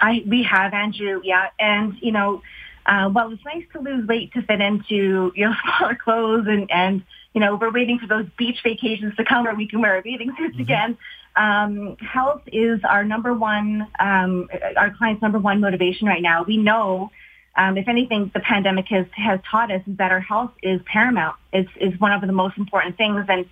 I 0.00 0.24
we 0.26 0.42
have 0.42 0.74
Andrew, 0.74 1.20
yeah, 1.22 1.50
and 1.60 1.96
you 2.00 2.10
know, 2.10 2.42
uh, 2.86 3.08
well, 3.14 3.30
it's 3.30 3.44
nice 3.44 3.66
to 3.74 3.78
lose 3.78 4.04
weight 4.08 4.32
to 4.32 4.42
fit 4.42 4.60
into 4.60 5.30
you 5.36 5.46
know 5.46 5.54
smaller 5.78 5.94
clothes 5.94 6.48
and 6.48 6.68
and 6.68 7.04
you 7.34 7.40
know, 7.40 7.56
we're 7.56 7.72
waiting 7.72 7.98
for 7.98 8.06
those 8.06 8.26
beach 8.36 8.58
vacations 8.62 9.16
to 9.16 9.24
come 9.24 9.44
where 9.44 9.54
we 9.54 9.66
can 9.66 9.80
wear 9.80 9.94
our 9.96 10.02
bathing 10.02 10.32
suits 10.36 10.54
mm-hmm. 10.54 10.62
again. 10.62 10.98
Um, 11.34 11.96
health 11.96 12.42
is 12.46 12.80
our 12.84 13.04
number 13.04 13.32
one, 13.32 13.88
um, 13.98 14.48
our 14.76 14.94
client's 14.96 15.22
number 15.22 15.38
one 15.38 15.60
motivation 15.60 16.06
right 16.06 16.20
now. 16.20 16.44
We 16.44 16.58
know, 16.58 17.10
um, 17.56 17.78
if 17.78 17.88
anything, 17.88 18.30
the 18.34 18.40
pandemic 18.40 18.86
has, 18.88 19.06
has 19.12 19.40
taught 19.50 19.70
us 19.70 19.82
is 19.86 19.96
that 19.96 20.12
our 20.12 20.20
health 20.20 20.52
is 20.62 20.80
paramount. 20.84 21.36
It's, 21.52 21.70
is 21.80 21.98
one 21.98 22.12
of 22.12 22.20
the 22.20 22.32
most 22.32 22.58
important 22.58 22.98
things. 22.98 23.24
And, 23.28 23.46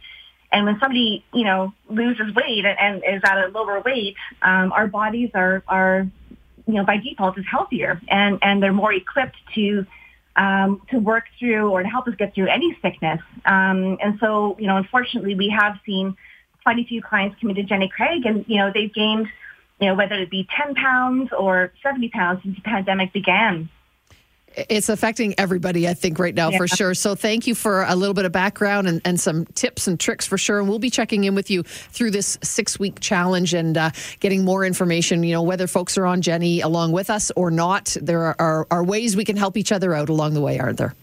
and 0.53 0.67
when 0.67 0.79
somebody, 0.79 1.25
you 1.33 1.45
know, 1.45 1.73
loses 1.89 2.35
weight 2.35 2.67
and, 2.67 2.79
and 2.79 3.17
is 3.17 3.23
at 3.25 3.39
a 3.39 3.49
lower 3.49 3.81
weight, 3.81 4.17
um, 4.43 4.73
our 4.73 4.87
bodies 4.87 5.31
are, 5.33 5.63
are, 5.67 6.07
you 6.67 6.75
know, 6.75 6.85
by 6.85 6.99
default 6.99 7.39
is 7.39 7.47
healthier 7.51 8.01
and, 8.09 8.39
and 8.43 8.63
they're 8.63 8.75
more 8.75 8.93
equipped 8.93 9.37
to 9.55 9.87
um, 10.37 10.83
to 10.91 10.99
work 10.99 11.25
through 11.39 11.71
or 11.71 11.83
to 11.83 11.89
help 11.89 12.07
us 12.09 12.15
get 12.19 12.35
through 12.35 12.49
any 12.49 12.77
sickness. 12.83 13.21
Um, 13.45 13.99
and 14.03 14.19
so, 14.21 14.57
you 14.59 14.67
know, 14.67 14.77
unfortunately, 14.77 15.35
we 15.35 15.55
have 15.57 15.77
seen 15.85 16.17
quite 16.63 16.79
a 16.79 16.85
few 16.85 17.03
clients 17.03 17.37
come 17.41 17.51
into 17.51 17.63
Jenny 17.63 17.89
Craig, 17.89 18.25
and 18.27 18.45
you 18.49 18.59
know, 18.59 18.71
they've 18.73 18.93
gained, 18.93 19.27
you 19.81 19.89
know, 19.89 19.95
whether 19.95 20.15
it 20.15 20.31
be 20.31 20.47
10 20.57 20.75
pounds 20.75 21.31
or 21.37 21.73
70 21.83 22.09
pounds 22.11 22.43
since 22.43 22.57
the 22.57 22.63
pandemic 22.63 23.13
began 23.13 23.69
it's 24.57 24.89
affecting 24.89 25.35
everybody, 25.39 25.89
I 25.89 25.95
think, 25.95 26.19
right 26.19 26.35
now 26.35 26.51
yeah. 26.51 26.59
for 26.59 26.69
sure. 26.69 26.95
So 26.95 27.15
thank 27.15 27.47
you 27.47 27.55
for 27.55 27.83
a 27.83 27.95
little 27.95 28.15
bit 28.15 28.25
of 28.25 28.33
background 28.33 28.89
and, 28.89 29.01
and 29.05 29.21
some 29.21 29.47
tips 29.47 29.87
and 29.87 29.99
tricks 29.99 30.27
for 30.27 30.37
sure. 30.37 30.59
And 30.59 30.69
we'll 30.69 30.79
be 30.79 30.91
checking 30.91 31.25
in 31.25 31.35
with 31.35 31.51
you 31.51 31.63
through 31.63 32.11
this 32.11 32.39
six 32.43 32.79
week 32.79 33.01
challenge 33.01 33.55
and 33.55 33.77
uh, 33.77 33.91
getting 34.19 34.45
more 34.45 34.65
information. 34.65 35.23
You 35.23 35.35
know, 35.35 35.43
whether 35.43 35.67
folks 35.67 35.97
are 35.97 36.07
on 36.07 36.21
Jenny 36.21 36.61
along 36.61 36.93
with 36.93 37.11
us 37.11 37.31
or 37.37 37.51
not, 37.51 37.97
there 38.01 38.23
are, 38.23 38.37
are, 38.39 38.67
are 38.71 38.85
ways 38.85 39.17
we 39.17 39.25
can 39.25 39.37
help 39.37 39.57
each 39.57 39.73
other 39.73 39.95
out 39.95 40.09
along 40.09 40.35
the 40.35 40.41
way, 40.41 40.59
aren't 40.59 40.79
there? 40.79 40.95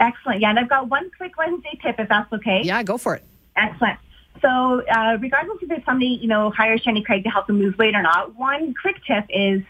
Excellent. 0.00 0.40
Yeah. 0.40 0.50
And 0.50 0.58
I've 0.58 0.68
got 0.68 0.88
one 0.88 1.10
quick 1.16 1.36
Wednesday 1.36 1.78
tip, 1.82 1.96
if 1.98 2.08
that's 2.08 2.32
okay. 2.32 2.62
Yeah, 2.64 2.82
go 2.82 2.98
for 2.98 3.14
it. 3.14 3.24
Excellent. 3.56 3.98
So, 4.40 4.82
uh, 4.90 5.16
regardless 5.20 5.58
if 5.62 5.68
there's 5.68 5.84
somebody, 5.84 6.18
you 6.20 6.28
know, 6.28 6.50
hires 6.50 6.82
Jenny 6.82 7.02
Craig 7.02 7.22
to 7.24 7.30
help 7.30 7.46
them 7.46 7.58
lose 7.58 7.76
weight 7.78 7.94
or 7.94 8.02
not, 8.02 8.34
one 8.36 8.74
quick 8.74 8.96
tip 9.06 9.24
is 9.30 9.62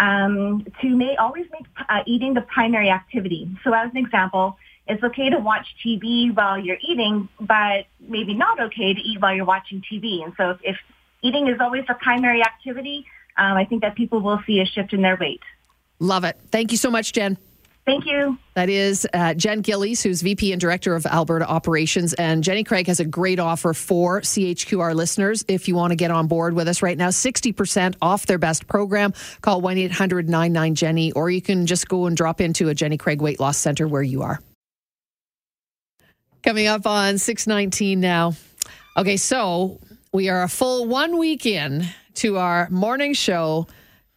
um, 0.00 0.66
to 0.80 0.88
make, 0.88 1.20
always 1.20 1.46
make 1.52 1.66
uh, 1.88 2.02
eating 2.06 2.34
the 2.34 2.40
primary 2.40 2.90
activity. 2.90 3.48
So 3.62 3.72
as 3.72 3.90
an 3.90 3.98
example, 3.98 4.56
it's 4.88 5.04
okay 5.04 5.28
to 5.28 5.38
watch 5.38 5.66
TV 5.84 6.34
while 6.34 6.58
you're 6.58 6.78
eating, 6.82 7.28
but 7.38 7.84
maybe 8.00 8.34
not 8.34 8.58
okay 8.60 8.94
to 8.94 9.00
eat 9.00 9.20
while 9.20 9.34
you're 9.34 9.44
watching 9.44 9.82
TV. 9.82 10.24
And 10.24 10.32
so 10.36 10.50
if, 10.50 10.58
if 10.64 10.76
eating 11.22 11.48
is 11.48 11.60
always 11.60 11.84
the 11.86 11.94
primary 11.94 12.42
activity, 12.42 13.04
um, 13.36 13.56
I 13.56 13.66
think 13.66 13.82
that 13.82 13.94
people 13.94 14.20
will 14.20 14.40
see 14.46 14.60
a 14.60 14.66
shift 14.66 14.92
in 14.94 15.02
their 15.02 15.16
weight. 15.20 15.42
Love 15.98 16.24
it. 16.24 16.40
Thank 16.50 16.72
you 16.72 16.78
so 16.78 16.90
much, 16.90 17.12
Jen. 17.12 17.36
Thank 17.90 18.06
you. 18.06 18.38
That 18.54 18.68
is 18.68 19.04
uh, 19.12 19.34
Jen 19.34 19.62
Gillies, 19.62 20.00
who's 20.00 20.22
VP 20.22 20.52
and 20.52 20.60
Director 20.60 20.94
of 20.94 21.06
Alberta 21.06 21.48
Operations. 21.48 22.14
And 22.14 22.44
Jenny 22.44 22.62
Craig 22.62 22.86
has 22.86 23.00
a 23.00 23.04
great 23.04 23.40
offer 23.40 23.74
for 23.74 24.20
CHQR 24.20 24.94
listeners. 24.94 25.44
If 25.48 25.66
you 25.66 25.74
want 25.74 25.90
to 25.90 25.96
get 25.96 26.12
on 26.12 26.28
board 26.28 26.54
with 26.54 26.68
us 26.68 26.82
right 26.82 26.96
now, 26.96 27.08
60% 27.08 27.96
off 28.00 28.26
their 28.26 28.38
best 28.38 28.68
program. 28.68 29.12
Call 29.40 29.60
1 29.60 29.76
800 29.76 30.28
99 30.28 30.74
Jenny, 30.76 31.10
or 31.12 31.30
you 31.30 31.42
can 31.42 31.66
just 31.66 31.88
go 31.88 32.06
and 32.06 32.16
drop 32.16 32.40
into 32.40 32.68
a 32.68 32.74
Jenny 32.74 32.96
Craig 32.96 33.20
Weight 33.20 33.40
Loss 33.40 33.56
Center 33.56 33.88
where 33.88 34.02
you 34.02 34.22
are. 34.22 34.38
Coming 36.44 36.68
up 36.68 36.86
on 36.86 37.18
619 37.18 37.98
now. 37.98 38.34
Okay, 38.96 39.16
so 39.16 39.80
we 40.12 40.28
are 40.28 40.44
a 40.44 40.48
full 40.48 40.86
one 40.86 41.18
week 41.18 41.44
in 41.44 41.86
to 42.14 42.36
our 42.36 42.70
morning 42.70 43.14
show. 43.14 43.66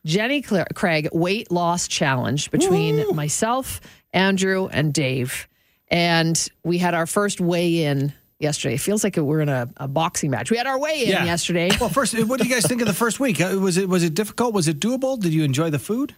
Jenny 0.05 0.41
Craig 0.41 1.09
Weight 1.11 1.51
Loss 1.51 1.87
Challenge 1.87 2.51
between 2.51 2.97
Woo! 2.97 3.13
myself, 3.13 3.79
Andrew, 4.11 4.67
and 4.71 4.93
Dave. 4.93 5.47
And 5.87 6.47
we 6.63 6.77
had 6.77 6.93
our 6.93 7.05
first 7.05 7.39
weigh 7.39 7.85
in 7.85 8.13
yesterday. 8.39 8.75
It 8.75 8.81
feels 8.81 9.03
like 9.03 9.15
we're 9.15 9.41
in 9.41 9.49
a, 9.49 9.69
a 9.77 9.87
boxing 9.87 10.29
match. 10.31 10.51
We 10.51 10.57
had 10.57 10.67
our 10.67 10.79
weigh 10.79 11.03
in 11.03 11.09
yeah. 11.09 11.25
yesterday. 11.25 11.69
Well, 11.79 11.89
first, 11.89 12.13
what 12.27 12.39
do 12.39 12.47
you 12.47 12.53
guys 12.53 12.65
think 12.65 12.81
of 12.81 12.87
the 12.87 12.93
first 12.93 13.19
week? 13.19 13.39
Uh, 13.41 13.57
was 13.59 13.77
it 13.77 13.87
was 13.87 14.03
it 14.03 14.13
difficult? 14.13 14.53
Was 14.53 14.67
it 14.67 14.79
doable? 14.79 15.19
Did 15.19 15.33
you 15.33 15.43
enjoy 15.43 15.69
the 15.69 15.79
food? 15.79 16.15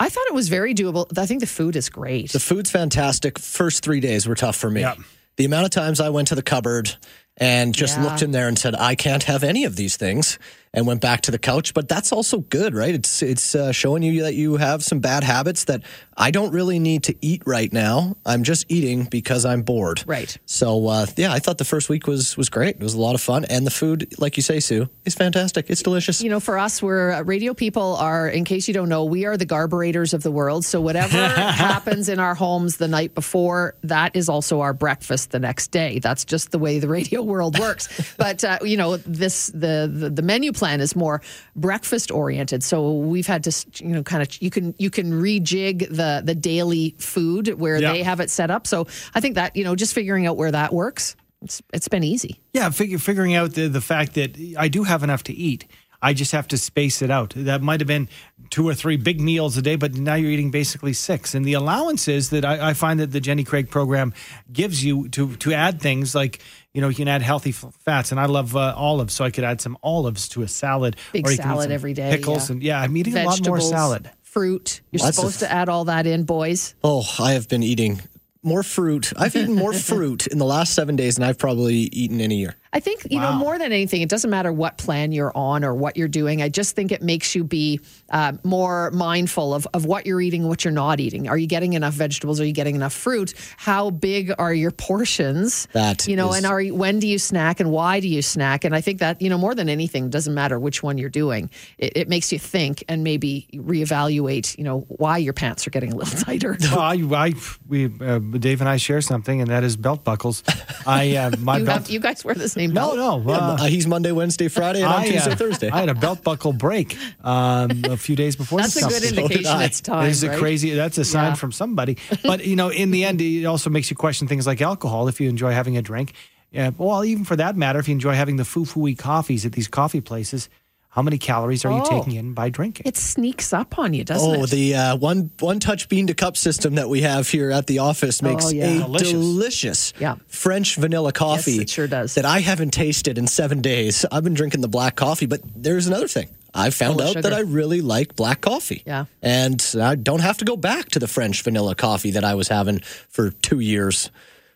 I 0.00 0.08
thought 0.08 0.26
it 0.26 0.34
was 0.34 0.48
very 0.48 0.74
doable. 0.74 1.06
I 1.18 1.26
think 1.26 1.40
the 1.40 1.46
food 1.46 1.76
is 1.76 1.90
great. 1.90 2.32
The 2.32 2.40
food's 2.40 2.70
fantastic. 2.70 3.38
First 3.38 3.84
three 3.84 4.00
days 4.00 4.26
were 4.26 4.34
tough 4.34 4.56
for 4.56 4.70
me. 4.70 4.80
Yep. 4.80 4.98
The 5.36 5.44
amount 5.44 5.66
of 5.66 5.70
times 5.70 6.00
I 6.00 6.08
went 6.08 6.28
to 6.28 6.34
the 6.34 6.42
cupboard 6.42 6.96
and 7.38 7.74
just 7.74 7.96
yeah. 7.96 8.04
looked 8.04 8.22
in 8.22 8.30
there 8.30 8.48
and 8.48 8.58
said, 8.58 8.74
I 8.74 8.94
can't 8.94 9.24
have 9.24 9.42
any 9.42 9.64
of 9.64 9.76
these 9.76 9.96
things 9.96 10.38
and 10.76 10.86
went 10.86 11.00
back 11.00 11.22
to 11.22 11.30
the 11.30 11.38
couch. 11.38 11.74
But 11.74 11.88
that's 11.88 12.12
also 12.12 12.40
good, 12.40 12.74
right? 12.74 12.94
It's 12.94 13.22
it's 13.22 13.54
uh, 13.54 13.72
showing 13.72 14.02
you 14.02 14.22
that 14.22 14.34
you 14.34 14.56
have 14.56 14.84
some 14.84 15.00
bad 15.00 15.24
habits 15.24 15.64
that 15.64 15.82
I 16.16 16.30
don't 16.30 16.52
really 16.52 16.78
need 16.78 17.04
to 17.04 17.16
eat 17.20 17.42
right 17.46 17.72
now. 17.72 18.16
I'm 18.24 18.42
just 18.42 18.70
eating 18.70 19.04
because 19.04 19.44
I'm 19.44 19.62
bored. 19.62 20.04
Right. 20.06 20.36
So 20.44 20.86
uh, 20.86 21.06
yeah, 21.16 21.32
I 21.32 21.38
thought 21.38 21.58
the 21.58 21.64
first 21.64 21.88
week 21.88 22.06
was 22.06 22.36
was 22.36 22.50
great. 22.50 22.76
It 22.76 22.82
was 22.82 22.94
a 22.94 23.00
lot 23.00 23.14
of 23.14 23.20
fun, 23.20 23.46
and 23.46 23.66
the 23.66 23.70
food, 23.70 24.14
like 24.18 24.36
you 24.36 24.42
say, 24.42 24.60
Sue, 24.60 24.88
is 25.04 25.14
fantastic. 25.14 25.70
It's 25.70 25.82
delicious. 25.82 26.22
You 26.22 26.30
know, 26.30 26.40
for 26.40 26.58
us, 26.58 26.82
we're 26.82 27.12
uh, 27.12 27.22
radio 27.22 27.54
people. 27.54 27.96
Are 27.96 28.28
in 28.28 28.44
case 28.44 28.68
you 28.68 28.74
don't 28.74 28.90
know, 28.90 29.04
we 29.04 29.24
are 29.24 29.36
the 29.36 29.46
garburators 29.46 30.12
of 30.12 30.22
the 30.22 30.30
world. 30.30 30.64
So 30.64 30.80
whatever 30.80 31.16
happens 31.26 32.10
in 32.10 32.20
our 32.20 32.34
homes 32.34 32.76
the 32.76 32.88
night 32.88 33.14
before, 33.14 33.74
that 33.82 34.14
is 34.14 34.28
also 34.28 34.60
our 34.60 34.74
breakfast 34.74 35.30
the 35.30 35.38
next 35.38 35.68
day. 35.68 36.00
That's 36.00 36.26
just 36.26 36.50
the 36.50 36.58
way 36.58 36.78
the 36.78 36.88
radio 36.88 37.22
world 37.26 37.58
works. 37.58 38.14
but 38.16 38.42
uh, 38.44 38.58
you 38.62 38.76
know, 38.76 38.96
this 38.96 39.48
the, 39.48 39.90
the 39.92 40.10
the 40.10 40.22
menu 40.22 40.52
plan 40.52 40.80
is 40.80 40.96
more 40.96 41.20
breakfast 41.54 42.10
oriented. 42.10 42.62
So 42.62 42.94
we've 42.94 43.26
had 43.26 43.44
to, 43.44 43.84
you 43.84 43.90
know, 43.90 44.02
kind 44.02 44.22
of 44.22 44.40
you 44.40 44.50
can 44.50 44.74
you 44.78 44.90
can 44.90 45.12
rejig 45.12 45.88
the 45.88 46.22
the 46.24 46.34
daily 46.34 46.94
food 46.98 47.48
where 47.60 47.78
yeah. 47.78 47.92
they 47.92 48.02
have 48.02 48.20
it 48.20 48.30
set 48.30 48.50
up. 48.50 48.66
So 48.66 48.86
I 49.14 49.20
think 49.20 49.34
that 49.34 49.56
you 49.56 49.64
know 49.64 49.74
just 49.74 49.94
figuring 49.94 50.26
out 50.26 50.36
where 50.36 50.50
that 50.50 50.72
works, 50.72 51.16
it's 51.42 51.62
it's 51.72 51.88
been 51.88 52.04
easy. 52.04 52.40
Yeah, 52.52 52.70
figure, 52.70 52.98
figuring 52.98 53.34
out 53.34 53.52
the 53.54 53.68
the 53.68 53.80
fact 53.80 54.14
that 54.14 54.36
I 54.58 54.68
do 54.68 54.84
have 54.84 55.02
enough 55.02 55.24
to 55.24 55.32
eat. 55.32 55.66
I 56.02 56.12
just 56.12 56.32
have 56.32 56.46
to 56.48 56.58
space 56.58 57.02
it 57.02 57.10
out. 57.10 57.32
That 57.34 57.62
might 57.62 57.80
have 57.80 57.86
been 57.86 58.08
two 58.50 58.68
or 58.68 58.74
three 58.74 58.96
big 58.96 59.20
meals 59.20 59.56
a 59.56 59.62
day, 59.62 59.76
but 59.76 59.94
now 59.94 60.14
you're 60.14 60.30
eating 60.30 60.50
basically 60.50 60.92
six. 60.92 61.34
And 61.34 61.44
the 61.44 61.54
allowances 61.54 62.30
that 62.30 62.44
I, 62.44 62.70
I 62.70 62.74
find 62.74 63.00
that 63.00 63.12
the 63.12 63.20
Jenny 63.20 63.44
Craig 63.44 63.70
program 63.70 64.12
gives 64.52 64.84
you 64.84 65.08
to 65.10 65.36
to 65.36 65.52
add 65.52 65.80
things 65.80 66.14
like 66.14 66.40
you 66.76 66.82
know, 66.82 66.90
you 66.90 66.94
can 66.94 67.08
add 67.08 67.22
healthy 67.22 67.52
fats, 67.52 68.10
and 68.10 68.20
I 68.20 68.26
love 68.26 68.54
uh, 68.54 68.74
olives, 68.76 69.14
so 69.14 69.24
I 69.24 69.30
could 69.30 69.44
add 69.44 69.62
some 69.62 69.78
olives 69.82 70.28
to 70.28 70.42
a 70.42 70.48
salad. 70.48 70.96
Big 71.10 71.26
salad 71.26 71.70
every 71.70 71.94
day. 71.94 72.10
Pickles 72.10 72.50
yeah. 72.50 72.52
and 72.52 72.62
yeah, 72.62 72.80
I'm 72.82 72.94
eating 72.98 73.14
Vegetables, 73.14 73.38
a 73.40 73.50
lot 73.50 73.58
more 73.58 73.60
salad. 73.60 74.10
Fruit. 74.24 74.82
You're 74.90 75.02
Lots 75.02 75.16
supposed 75.16 75.42
of, 75.42 75.48
to 75.48 75.54
add 75.54 75.70
all 75.70 75.86
that 75.86 76.06
in, 76.06 76.24
boys. 76.24 76.74
Oh, 76.84 77.02
I 77.18 77.32
have 77.32 77.48
been 77.48 77.62
eating 77.62 78.02
more 78.42 78.62
fruit. 78.62 79.10
I've 79.16 79.34
eaten 79.34 79.54
more 79.54 79.72
fruit 79.90 80.26
in 80.26 80.36
the 80.36 80.44
last 80.44 80.74
seven 80.74 80.96
days 80.96 81.14
than 81.14 81.24
I've 81.24 81.38
probably 81.38 81.74
eaten 81.76 82.20
in 82.20 82.30
a 82.30 82.34
year. 82.34 82.56
I 82.72 82.80
think, 82.80 83.06
you 83.10 83.18
wow. 83.18 83.32
know, 83.32 83.38
more 83.38 83.58
than 83.58 83.72
anything, 83.72 84.02
it 84.02 84.08
doesn't 84.08 84.30
matter 84.30 84.52
what 84.52 84.78
plan 84.78 85.12
you're 85.12 85.36
on 85.36 85.64
or 85.64 85.74
what 85.74 85.96
you're 85.96 86.08
doing. 86.08 86.42
I 86.42 86.48
just 86.48 86.74
think 86.76 86.92
it 86.92 87.02
makes 87.02 87.34
you 87.34 87.44
be 87.44 87.80
uh, 88.10 88.32
more 88.44 88.90
mindful 88.92 89.54
of, 89.54 89.66
of 89.74 89.84
what 89.84 90.06
you're 90.06 90.20
eating, 90.20 90.48
what 90.48 90.64
you're 90.64 90.72
not 90.72 91.00
eating. 91.00 91.28
Are 91.28 91.38
you 91.38 91.46
getting 91.46 91.72
enough 91.74 91.94
vegetables? 91.94 92.40
Are 92.40 92.44
you 92.44 92.52
getting 92.52 92.74
enough 92.74 92.92
fruit? 92.92 93.34
How 93.56 93.90
big 93.90 94.32
are 94.38 94.52
your 94.52 94.70
portions? 94.70 95.66
That 95.72 96.06
you 96.06 96.16
know, 96.16 96.30
is... 96.30 96.38
and 96.38 96.46
are 96.46 96.62
when 96.62 96.98
do 96.98 97.06
you 97.06 97.18
snack 97.18 97.60
and 97.60 97.70
why 97.70 98.00
do 98.00 98.08
you 98.08 98.22
snack? 98.22 98.64
And 98.64 98.74
I 98.74 98.80
think 98.80 99.00
that 99.00 99.20
you 99.20 99.30
know 99.30 99.38
more 99.38 99.54
than 99.54 99.68
anything, 99.68 100.10
doesn't 100.10 100.34
matter 100.34 100.58
which 100.58 100.82
one 100.82 100.98
you're 100.98 101.08
doing. 101.08 101.50
It, 101.78 101.96
it 101.96 102.08
makes 102.08 102.32
you 102.32 102.38
think 102.38 102.84
and 102.88 103.04
maybe 103.04 103.48
reevaluate. 103.54 104.56
You 104.58 104.64
know 104.64 104.80
why 104.88 105.18
your 105.18 105.32
pants 105.32 105.66
are 105.66 105.70
getting 105.70 105.92
a 105.92 105.96
little 105.96 106.18
tighter. 106.24 106.56
well, 106.72 106.80
I, 106.80 106.94
I 106.94 107.34
we 107.66 107.86
uh, 108.00 108.18
Dave 108.18 108.60
and 108.60 108.68
I 108.68 108.76
share 108.76 109.00
something, 109.00 109.40
and 109.40 109.50
that 109.50 109.64
is 109.64 109.76
belt 109.76 110.04
buckles. 110.04 110.42
I 110.86 111.16
uh, 111.16 111.30
my 111.38 111.58
you, 111.58 111.64
belt. 111.64 111.82
Have, 111.82 111.90
you 111.90 112.00
guys 112.00 112.24
wear 112.24 112.34
the 112.34 112.48
same 112.56 112.72
belt? 112.72 112.96
No, 112.96 113.18
no. 113.18 113.32
Uh, 113.32 113.56
yeah, 113.60 113.68
he's 113.68 113.86
Monday, 113.86 114.12
Wednesday, 114.12 114.48
Friday, 114.48 114.82
and 114.82 114.92
I'm 114.92 115.02
I, 115.02 115.08
Tuesday, 115.08 115.32
uh, 115.32 115.36
Thursday. 115.36 115.70
I 115.70 115.80
had 115.80 115.88
a 115.88 115.94
belt 115.94 116.24
buckle 116.24 116.52
break 116.52 116.96
um, 117.22 117.84
a 117.84 117.96
few 117.96 118.16
days 118.16 118.34
before. 118.34 118.60
That's 118.60 118.76
a 118.76 118.88
good 118.88 119.04
indication 119.04 119.44
so 119.44 119.58
it's 119.58 119.80
time. 119.80 120.08
It's 120.08 120.24
right? 120.24 120.34
a 120.34 120.38
crazy. 120.38 120.70
That's 120.70 120.98
a 120.98 121.04
sign 121.04 121.32
yeah. 121.32 121.34
from 121.34 121.52
somebody. 121.52 121.98
But 122.22 122.44
you 122.44 122.56
know, 122.56 122.70
in 122.70 122.90
the 122.90 123.04
end, 123.04 123.20
it 123.20 123.44
also 123.44 123.70
makes 123.70 123.90
you 123.90 123.96
question 123.96 124.26
things 124.26 124.46
like 124.46 124.60
alcohol. 124.60 125.08
If 125.08 125.20
you 125.20 125.28
enjoy 125.28 125.52
having 125.52 125.76
a 125.76 125.82
drink, 125.82 126.14
yeah, 126.50 126.70
well, 126.76 127.04
even 127.04 127.24
for 127.24 127.36
that 127.36 127.56
matter, 127.56 127.78
if 127.78 127.88
you 127.88 127.92
enjoy 127.92 128.14
having 128.14 128.36
the 128.36 128.44
foo 128.44 128.64
foo 128.64 128.94
coffees 128.94 129.44
at 129.44 129.52
these 129.52 129.68
coffee 129.68 130.00
places 130.00 130.48
how 130.96 131.02
many 131.02 131.18
calories 131.18 131.62
are 131.66 131.70
oh, 131.70 131.76
you 131.76 131.84
taking 131.84 132.14
in 132.14 132.32
by 132.32 132.48
drinking? 132.48 132.86
It 132.86 132.96
sneaks 132.96 133.52
up 133.52 133.78
on 133.78 133.92
you, 133.92 134.02
doesn't 134.02 134.30
oh, 134.30 134.34
it? 134.34 134.40
Oh, 134.40 134.46
the 134.46 134.74
uh, 134.74 134.96
one 134.96 135.30
one 135.40 135.60
touch 135.60 135.90
bean 135.90 136.06
to 136.06 136.14
cup 136.14 136.38
system 136.38 136.76
that 136.76 136.88
we 136.88 137.02
have 137.02 137.28
here 137.28 137.50
at 137.50 137.66
the 137.66 137.80
office 137.80 138.22
makes 138.22 138.46
oh, 138.46 138.48
yeah. 138.48 138.64
a 138.64 138.78
delicious, 138.78 139.10
delicious 139.10 139.92
yeah. 140.00 140.14
French 140.26 140.76
vanilla 140.76 141.12
coffee. 141.12 141.52
Yes, 141.52 141.60
it 141.60 141.70
sure 141.70 141.86
does. 141.86 142.14
That 142.14 142.24
I 142.24 142.40
haven't 142.40 142.70
tasted 142.70 143.18
in 143.18 143.26
seven 143.26 143.60
days. 143.60 144.06
I've 144.10 144.24
been 144.24 144.32
drinking 144.32 144.62
the 144.62 144.68
black 144.68 144.96
coffee, 144.96 145.26
but 145.26 145.42
there's 145.54 145.86
another 145.86 146.08
thing. 146.08 146.30
I 146.54 146.70
found 146.70 147.02
out 147.02 147.20
that 147.20 147.34
I 147.34 147.40
really 147.40 147.82
like 147.82 148.16
black 148.16 148.40
coffee. 148.40 148.82
Yeah. 148.86 149.04
And 149.20 149.62
I 149.78 149.96
don't 149.96 150.22
have 150.22 150.38
to 150.38 150.46
go 150.46 150.56
back 150.56 150.88
to 150.92 150.98
the 150.98 151.06
French 151.06 151.42
vanilla 151.42 151.74
coffee 151.74 152.12
that 152.12 152.24
I 152.24 152.34
was 152.34 152.48
having 152.48 152.80
for 153.10 153.32
two 153.32 153.60
years. 153.60 154.10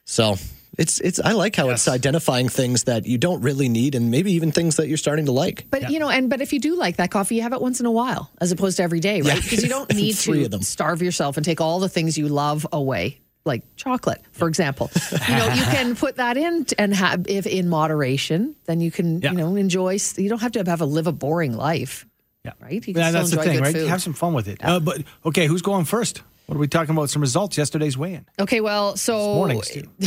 So 0.07 0.37
it's 0.81 0.99
it's 1.01 1.21
I 1.21 1.33
like 1.33 1.55
how 1.55 1.69
yes. 1.69 1.87
it's 1.87 1.95
identifying 1.95 2.49
things 2.49 2.85
that 2.85 3.05
you 3.07 3.19
don't 3.19 3.43
really 3.43 3.69
need 3.69 3.95
and 3.95 4.11
maybe 4.11 4.33
even 4.33 4.51
things 4.51 4.77
that 4.77 4.89
you're 4.89 4.97
starting 4.97 5.27
to 5.27 5.33
like. 5.33 5.67
But 5.71 5.83
yeah. 5.83 5.89
you 5.91 5.99
know, 5.99 6.09
and 6.09 6.31
but 6.31 6.41
if 6.41 6.55
you 6.55 6.59
do 6.59 6.75
like 6.75 6.97
that 6.97 7.11
coffee, 7.11 7.37
you 7.37 7.43
have 7.43 7.53
it 7.53 7.61
once 7.61 7.81
in 7.81 7.87
a 7.87 7.91
while 7.91 8.31
as 8.41 8.51
opposed 8.51 8.79
to 8.79 8.83
every 8.83 8.99
day, 8.99 9.21
right? 9.21 9.41
Because 9.43 9.59
yeah. 9.59 9.65
you 9.65 9.69
don't 9.69 9.95
need 9.95 10.15
to 10.15 10.63
starve 10.65 11.03
yourself 11.03 11.37
and 11.37 11.45
take 11.45 11.61
all 11.61 11.81
the 11.81 11.89
things 11.89 12.17
you 12.17 12.29
love 12.29 12.67
away. 12.73 13.21
Like 13.45 13.63
chocolate, 13.77 14.23
for 14.33 14.49
example, 14.49 14.91
you 15.11 15.35
know 15.35 15.47
you 15.53 15.63
can 15.63 15.97
put 15.97 16.17
that 16.17 16.37
in 16.37 16.67
and 16.79 16.95
have 16.95 17.27
if 17.27 17.47
in 17.47 17.69
moderation, 17.69 18.55
then 18.65 18.81
you 18.81 18.91
can 18.91 19.21
yeah. 19.21 19.31
you 19.33 19.37
know 19.37 19.57
enjoy. 19.57 19.99
You 20.17 20.29
don't 20.29 20.41
have 20.41 20.53
to 20.53 20.65
have 20.65 20.81
a 20.81 20.87
live 20.87 21.07
a 21.07 21.13
boring 21.13 21.57
life. 21.57 22.07
Yeah, 22.45 22.53
right. 22.61 22.73
You 22.73 22.81
can 22.81 22.97
yeah, 22.97 23.11
that's 23.11 23.31
the 23.31 23.43
thing, 23.43 23.61
right? 23.61 23.75
Food. 23.75 23.89
Have 23.89 24.03
some 24.03 24.13
fun 24.15 24.35
with 24.35 24.49
it. 24.49 24.63
Uh, 24.63 24.81
but 24.81 25.03
okay, 25.25 25.47
who's 25.47 25.63
going 25.63 25.85
first? 25.85 26.23
What 26.51 26.57
are 26.57 26.59
we 26.59 26.67
talking 26.67 26.97
about? 26.97 27.09
Some 27.11 27.23
results 27.23 27.57
yesterday's 27.57 27.97
weigh-in. 27.97 28.27
Okay, 28.41 28.61
well, 28.61 28.97
so 28.97 29.37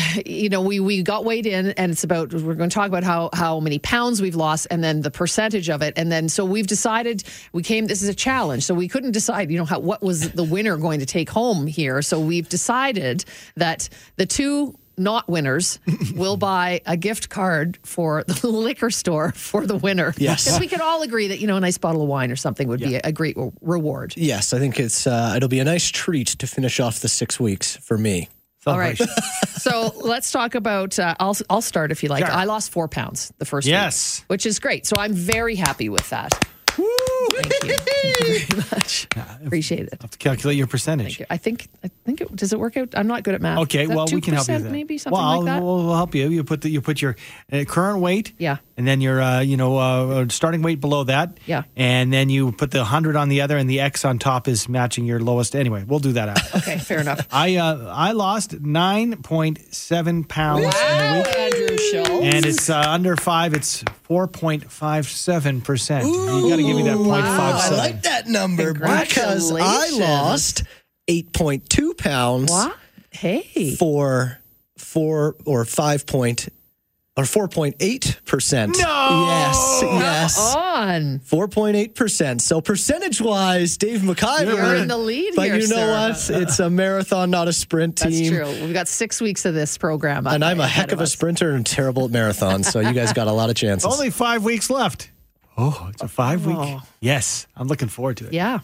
you 0.26 0.50
know, 0.50 0.62
we 0.62 0.82
we 0.82 1.02
got 1.02 1.24
weighed 1.24 1.46
in, 1.46 1.68
and 1.72 1.94
it's 1.94 2.04
about 2.04 2.34
we're 2.34 2.56
going 2.56 2.70
to 2.70 2.74
talk 2.74 2.90
about 2.90 3.06
how 3.06 3.30
how 3.32 3.62
many 3.62 3.80
pounds 3.80 4.22
we've 4.22 4.36
lost, 4.36 4.68
and 4.70 4.84
then 4.84 5.04
the 5.04 5.10
percentage 5.10 5.70
of 5.70 5.82
it, 5.82 5.94
and 5.96 6.12
then 6.12 6.28
so 6.28 6.44
we've 6.44 6.68
decided 6.68 7.24
we 7.54 7.64
came. 7.64 7.86
This 7.86 8.02
is 8.02 8.10
a 8.10 8.14
challenge, 8.14 8.64
so 8.66 8.74
we 8.74 8.90
couldn't 8.90 9.14
decide. 9.14 9.52
You 9.52 9.58
know, 9.58 9.64
how 9.64 9.80
what 9.80 10.04
was 10.04 10.32
the 10.32 10.44
winner 10.44 10.76
going 10.76 11.00
to 11.00 11.06
take 11.06 11.30
home 11.30 11.66
here? 11.66 12.02
So 12.02 12.20
we've 12.20 12.50
decided 12.50 13.24
that 13.56 13.88
the 14.18 14.26
two 14.26 14.78
not 14.98 15.28
winners 15.28 15.80
will 16.16 16.38
buy 16.38 16.82
a 16.86 16.98
gift 16.98 17.30
card 17.30 17.80
for 17.84 18.24
the 18.24 18.48
liquor 18.50 18.90
store 18.90 19.32
for 19.32 19.66
the 19.66 19.76
winner. 19.76 20.14
Yes. 20.18 20.46
Because 20.46 20.60
we 20.60 20.68
could 20.68 20.82
all 20.82 21.02
agree 21.02 21.28
that, 21.28 21.40
you 21.40 21.48
know, 21.48 21.58
a 21.58 21.62
nice 21.62 21.78
bottle 21.78 22.02
of 22.02 22.08
wine 22.08 22.32
or 22.32 22.36
something 22.36 22.68
would 22.68 22.82
yeah. 22.82 22.88
be 22.88 22.96
a, 22.96 23.02
a, 23.06 23.12
great 23.12 23.38
reward. 23.62 24.14
Yes, 24.18 24.54
I 24.54 24.60
think 24.60 24.80
it's 24.80 25.08
uh, 25.08 25.34
it'll 25.36 25.50
be 25.50 25.60
a 25.60 25.66
nice 25.66 25.90
treat 25.90 26.28
to 26.28 26.48
finish 26.48 26.80
off 26.80 27.00
the 27.00 27.10
six 27.10 27.40
weeks 27.40 27.76
for 27.78 27.98
me. 27.98 28.30
All 28.66 28.80
right. 28.80 28.98
so 29.50 29.94
let's 30.02 30.32
talk 30.32 30.56
about. 30.56 30.98
Uh, 30.98 31.16
I'll 31.20 31.36
I'll 31.50 31.62
start 31.62 31.92
if 31.92 32.04
you 32.04 32.10
like. 32.10 32.26
Sure. 32.26 32.34
I 32.34 32.46
lost 32.46 32.72
four 32.72 32.88
pounds 32.88 33.34
the 33.38 33.46
first 33.46 33.68
yes. 33.68 34.22
week, 34.22 34.30
which 34.30 34.46
is 34.46 34.60
great. 34.60 34.86
So 34.86 34.96
I'm 34.98 35.14
very 35.14 35.56
happy 35.56 35.90
with 35.90 36.10
that. 36.10 36.32
Woo! 36.78 36.88
Thank 37.32 37.64
you. 37.66 37.78
Thank 37.78 38.20
you 38.20 38.40
very 38.40 38.62
much. 38.72 39.08
Appreciate 39.46 39.88
it. 39.88 39.94
I 39.94 40.04
have 40.04 40.12
to 40.12 40.18
calculate 40.18 40.58
your 40.58 40.68
percentage. 40.68 41.18
Thank 41.18 41.20
you. 41.20 41.26
I 41.30 41.38
think 41.38 41.68
I 41.84 41.90
think 42.06 42.22
it 42.22 42.36
does 42.36 42.52
it 42.54 42.60
work 42.60 42.76
out. 42.78 42.90
I'm 42.96 43.08
not 43.08 43.24
good 43.24 43.34
at 43.34 43.42
math. 43.42 43.60
Okay, 43.60 43.88
well, 43.88 44.06
we 44.12 44.22
can 44.22 44.34
help 44.34 44.48
you 44.48 44.56
with 44.56 44.64
that. 44.64 44.72
Maybe 44.72 44.98
something 44.98 45.20
well, 45.20 45.38
like 45.38 45.46
that. 45.46 45.64
We'll, 45.64 45.86
we'll 45.86 45.96
help 45.96 46.14
you. 46.16 46.30
You 46.30 46.44
put 46.44 46.62
the, 46.62 46.70
you 46.70 46.82
put 46.82 47.02
your 47.02 47.16
uh, 47.52 47.64
current 47.66 48.00
weight, 48.00 48.34
Yeah. 48.38 48.58
and 48.78 48.86
then 48.88 49.00
your 49.02 49.22
uh, 49.22 49.40
you 49.40 49.58
know 49.58 49.78
uh, 49.78 50.28
starting 50.30 50.62
weight 50.62 50.82
below 50.82 51.06
that, 51.06 51.38
Yeah. 51.46 51.64
and 51.76 52.12
then 52.12 52.30
you 52.30 52.52
put 52.52 52.72
the 52.72 52.84
hundred 52.84 53.16
on 53.16 53.30
the 53.30 53.42
other, 53.42 53.58
and 53.58 53.70
the 53.70 53.80
X 53.80 54.04
on 54.06 54.20
top 54.20 54.48
is 54.48 54.68
matching 54.68 55.06
your 55.06 55.20
lowest. 55.20 55.56
Anyway, 55.56 55.84
we'll 55.88 56.00
do 56.00 56.12
that 56.14 56.30
out. 56.30 56.56
okay, 56.56 56.78
fair 56.78 57.00
enough. 57.00 57.26
I 57.32 57.56
uh, 57.56 57.92
I 57.94 58.12
lost 58.12 58.60
nine 58.60 59.22
point 59.22 59.74
seven 59.74 60.24
pounds 60.24 60.64
in 60.66 60.72
the 60.72 61.24
week, 61.26 61.38
Andrew 61.38 61.78
Schultz. 61.78 62.36
and 62.36 62.46
it's 62.46 62.70
uh, 62.70 62.80
under 62.80 63.16
five. 63.16 63.54
It's 63.54 63.84
four 64.04 64.28
point 64.28 64.70
five 64.72 65.08
seven 65.08 65.62
percent. 65.62 66.06
You 66.06 66.50
got 66.50 66.58
to 66.58 66.64
give 66.64 66.76
me 66.76 66.84
that 66.84 66.98
point 66.98 67.26
five 67.26 67.56
I 67.56 67.60
seven. 67.62 67.78
like 67.78 68.02
that 68.04 68.28
number 68.28 68.74
because 68.74 69.52
I 69.52 69.90
lost 69.92 70.64
8.2 71.08 71.98
pounds 71.98 72.52
what? 72.52 72.76
Hey. 73.12 73.76
for 73.76 74.40
four 74.78 75.36
or 75.46 75.66
five 75.66 76.06
point 76.06 76.50
or 77.16 77.26
4.8 77.26 78.26
percent. 78.26 78.76
No! 78.80 79.26
Yes, 79.28 79.80
yes. 79.84 80.56
On. 80.56 81.20
4.8 81.20 81.94
percent. 81.94 82.42
So 82.42 82.60
percentage 82.60 83.22
wise, 83.22 83.78
Dave 83.78 84.00
McIver. 84.02 84.56
You're 84.56 84.76
in 84.76 84.88
the 84.88 84.98
lead 84.98 85.34
But 85.36 85.46
here, 85.46 85.58
you 85.58 85.68
know 85.68 85.76
sir. 86.10 86.32
what? 86.36 86.42
It's 86.42 86.60
a 86.60 86.72
marathon, 86.72 87.30
not 87.30 87.48
a 87.48 87.54
sprint 87.54 87.98
That's 87.98 88.18
team. 88.18 88.34
true. 88.34 88.46
We've 88.66 88.74
got 88.74 88.88
six 88.88 89.22
weeks 89.22 89.46
of 89.46 89.54
this 89.54 89.78
program. 89.78 90.26
And 90.26 90.44
I'm 90.44 90.60
a 90.60 90.68
heck 90.68 90.92
of 90.92 91.02
a 91.02 91.08
sprinter 91.08 91.52
and 91.52 91.64
terrible 91.66 92.06
at 92.06 92.12
marathons. 92.12 92.66
So 92.66 92.80
you 92.80 92.94
guys 92.94 93.14
got 93.14 93.28
a 93.28 93.32
lot 93.32 93.52
of 93.52 93.56
chances. 93.58 93.86
Only 93.92 94.10
five 94.10 94.44
weeks 94.44 94.72
left. 94.72 95.12
Oh, 95.56 95.88
it's 95.94 96.02
a 96.02 96.08
five 96.08 96.48
week. 96.48 96.58
Oh. 96.60 96.82
Yes, 97.00 97.46
I'm 97.56 97.68
looking 97.68 97.90
forward 97.90 98.18
to 98.18 98.28
it. 98.28 98.34
Yeah. 98.34 98.62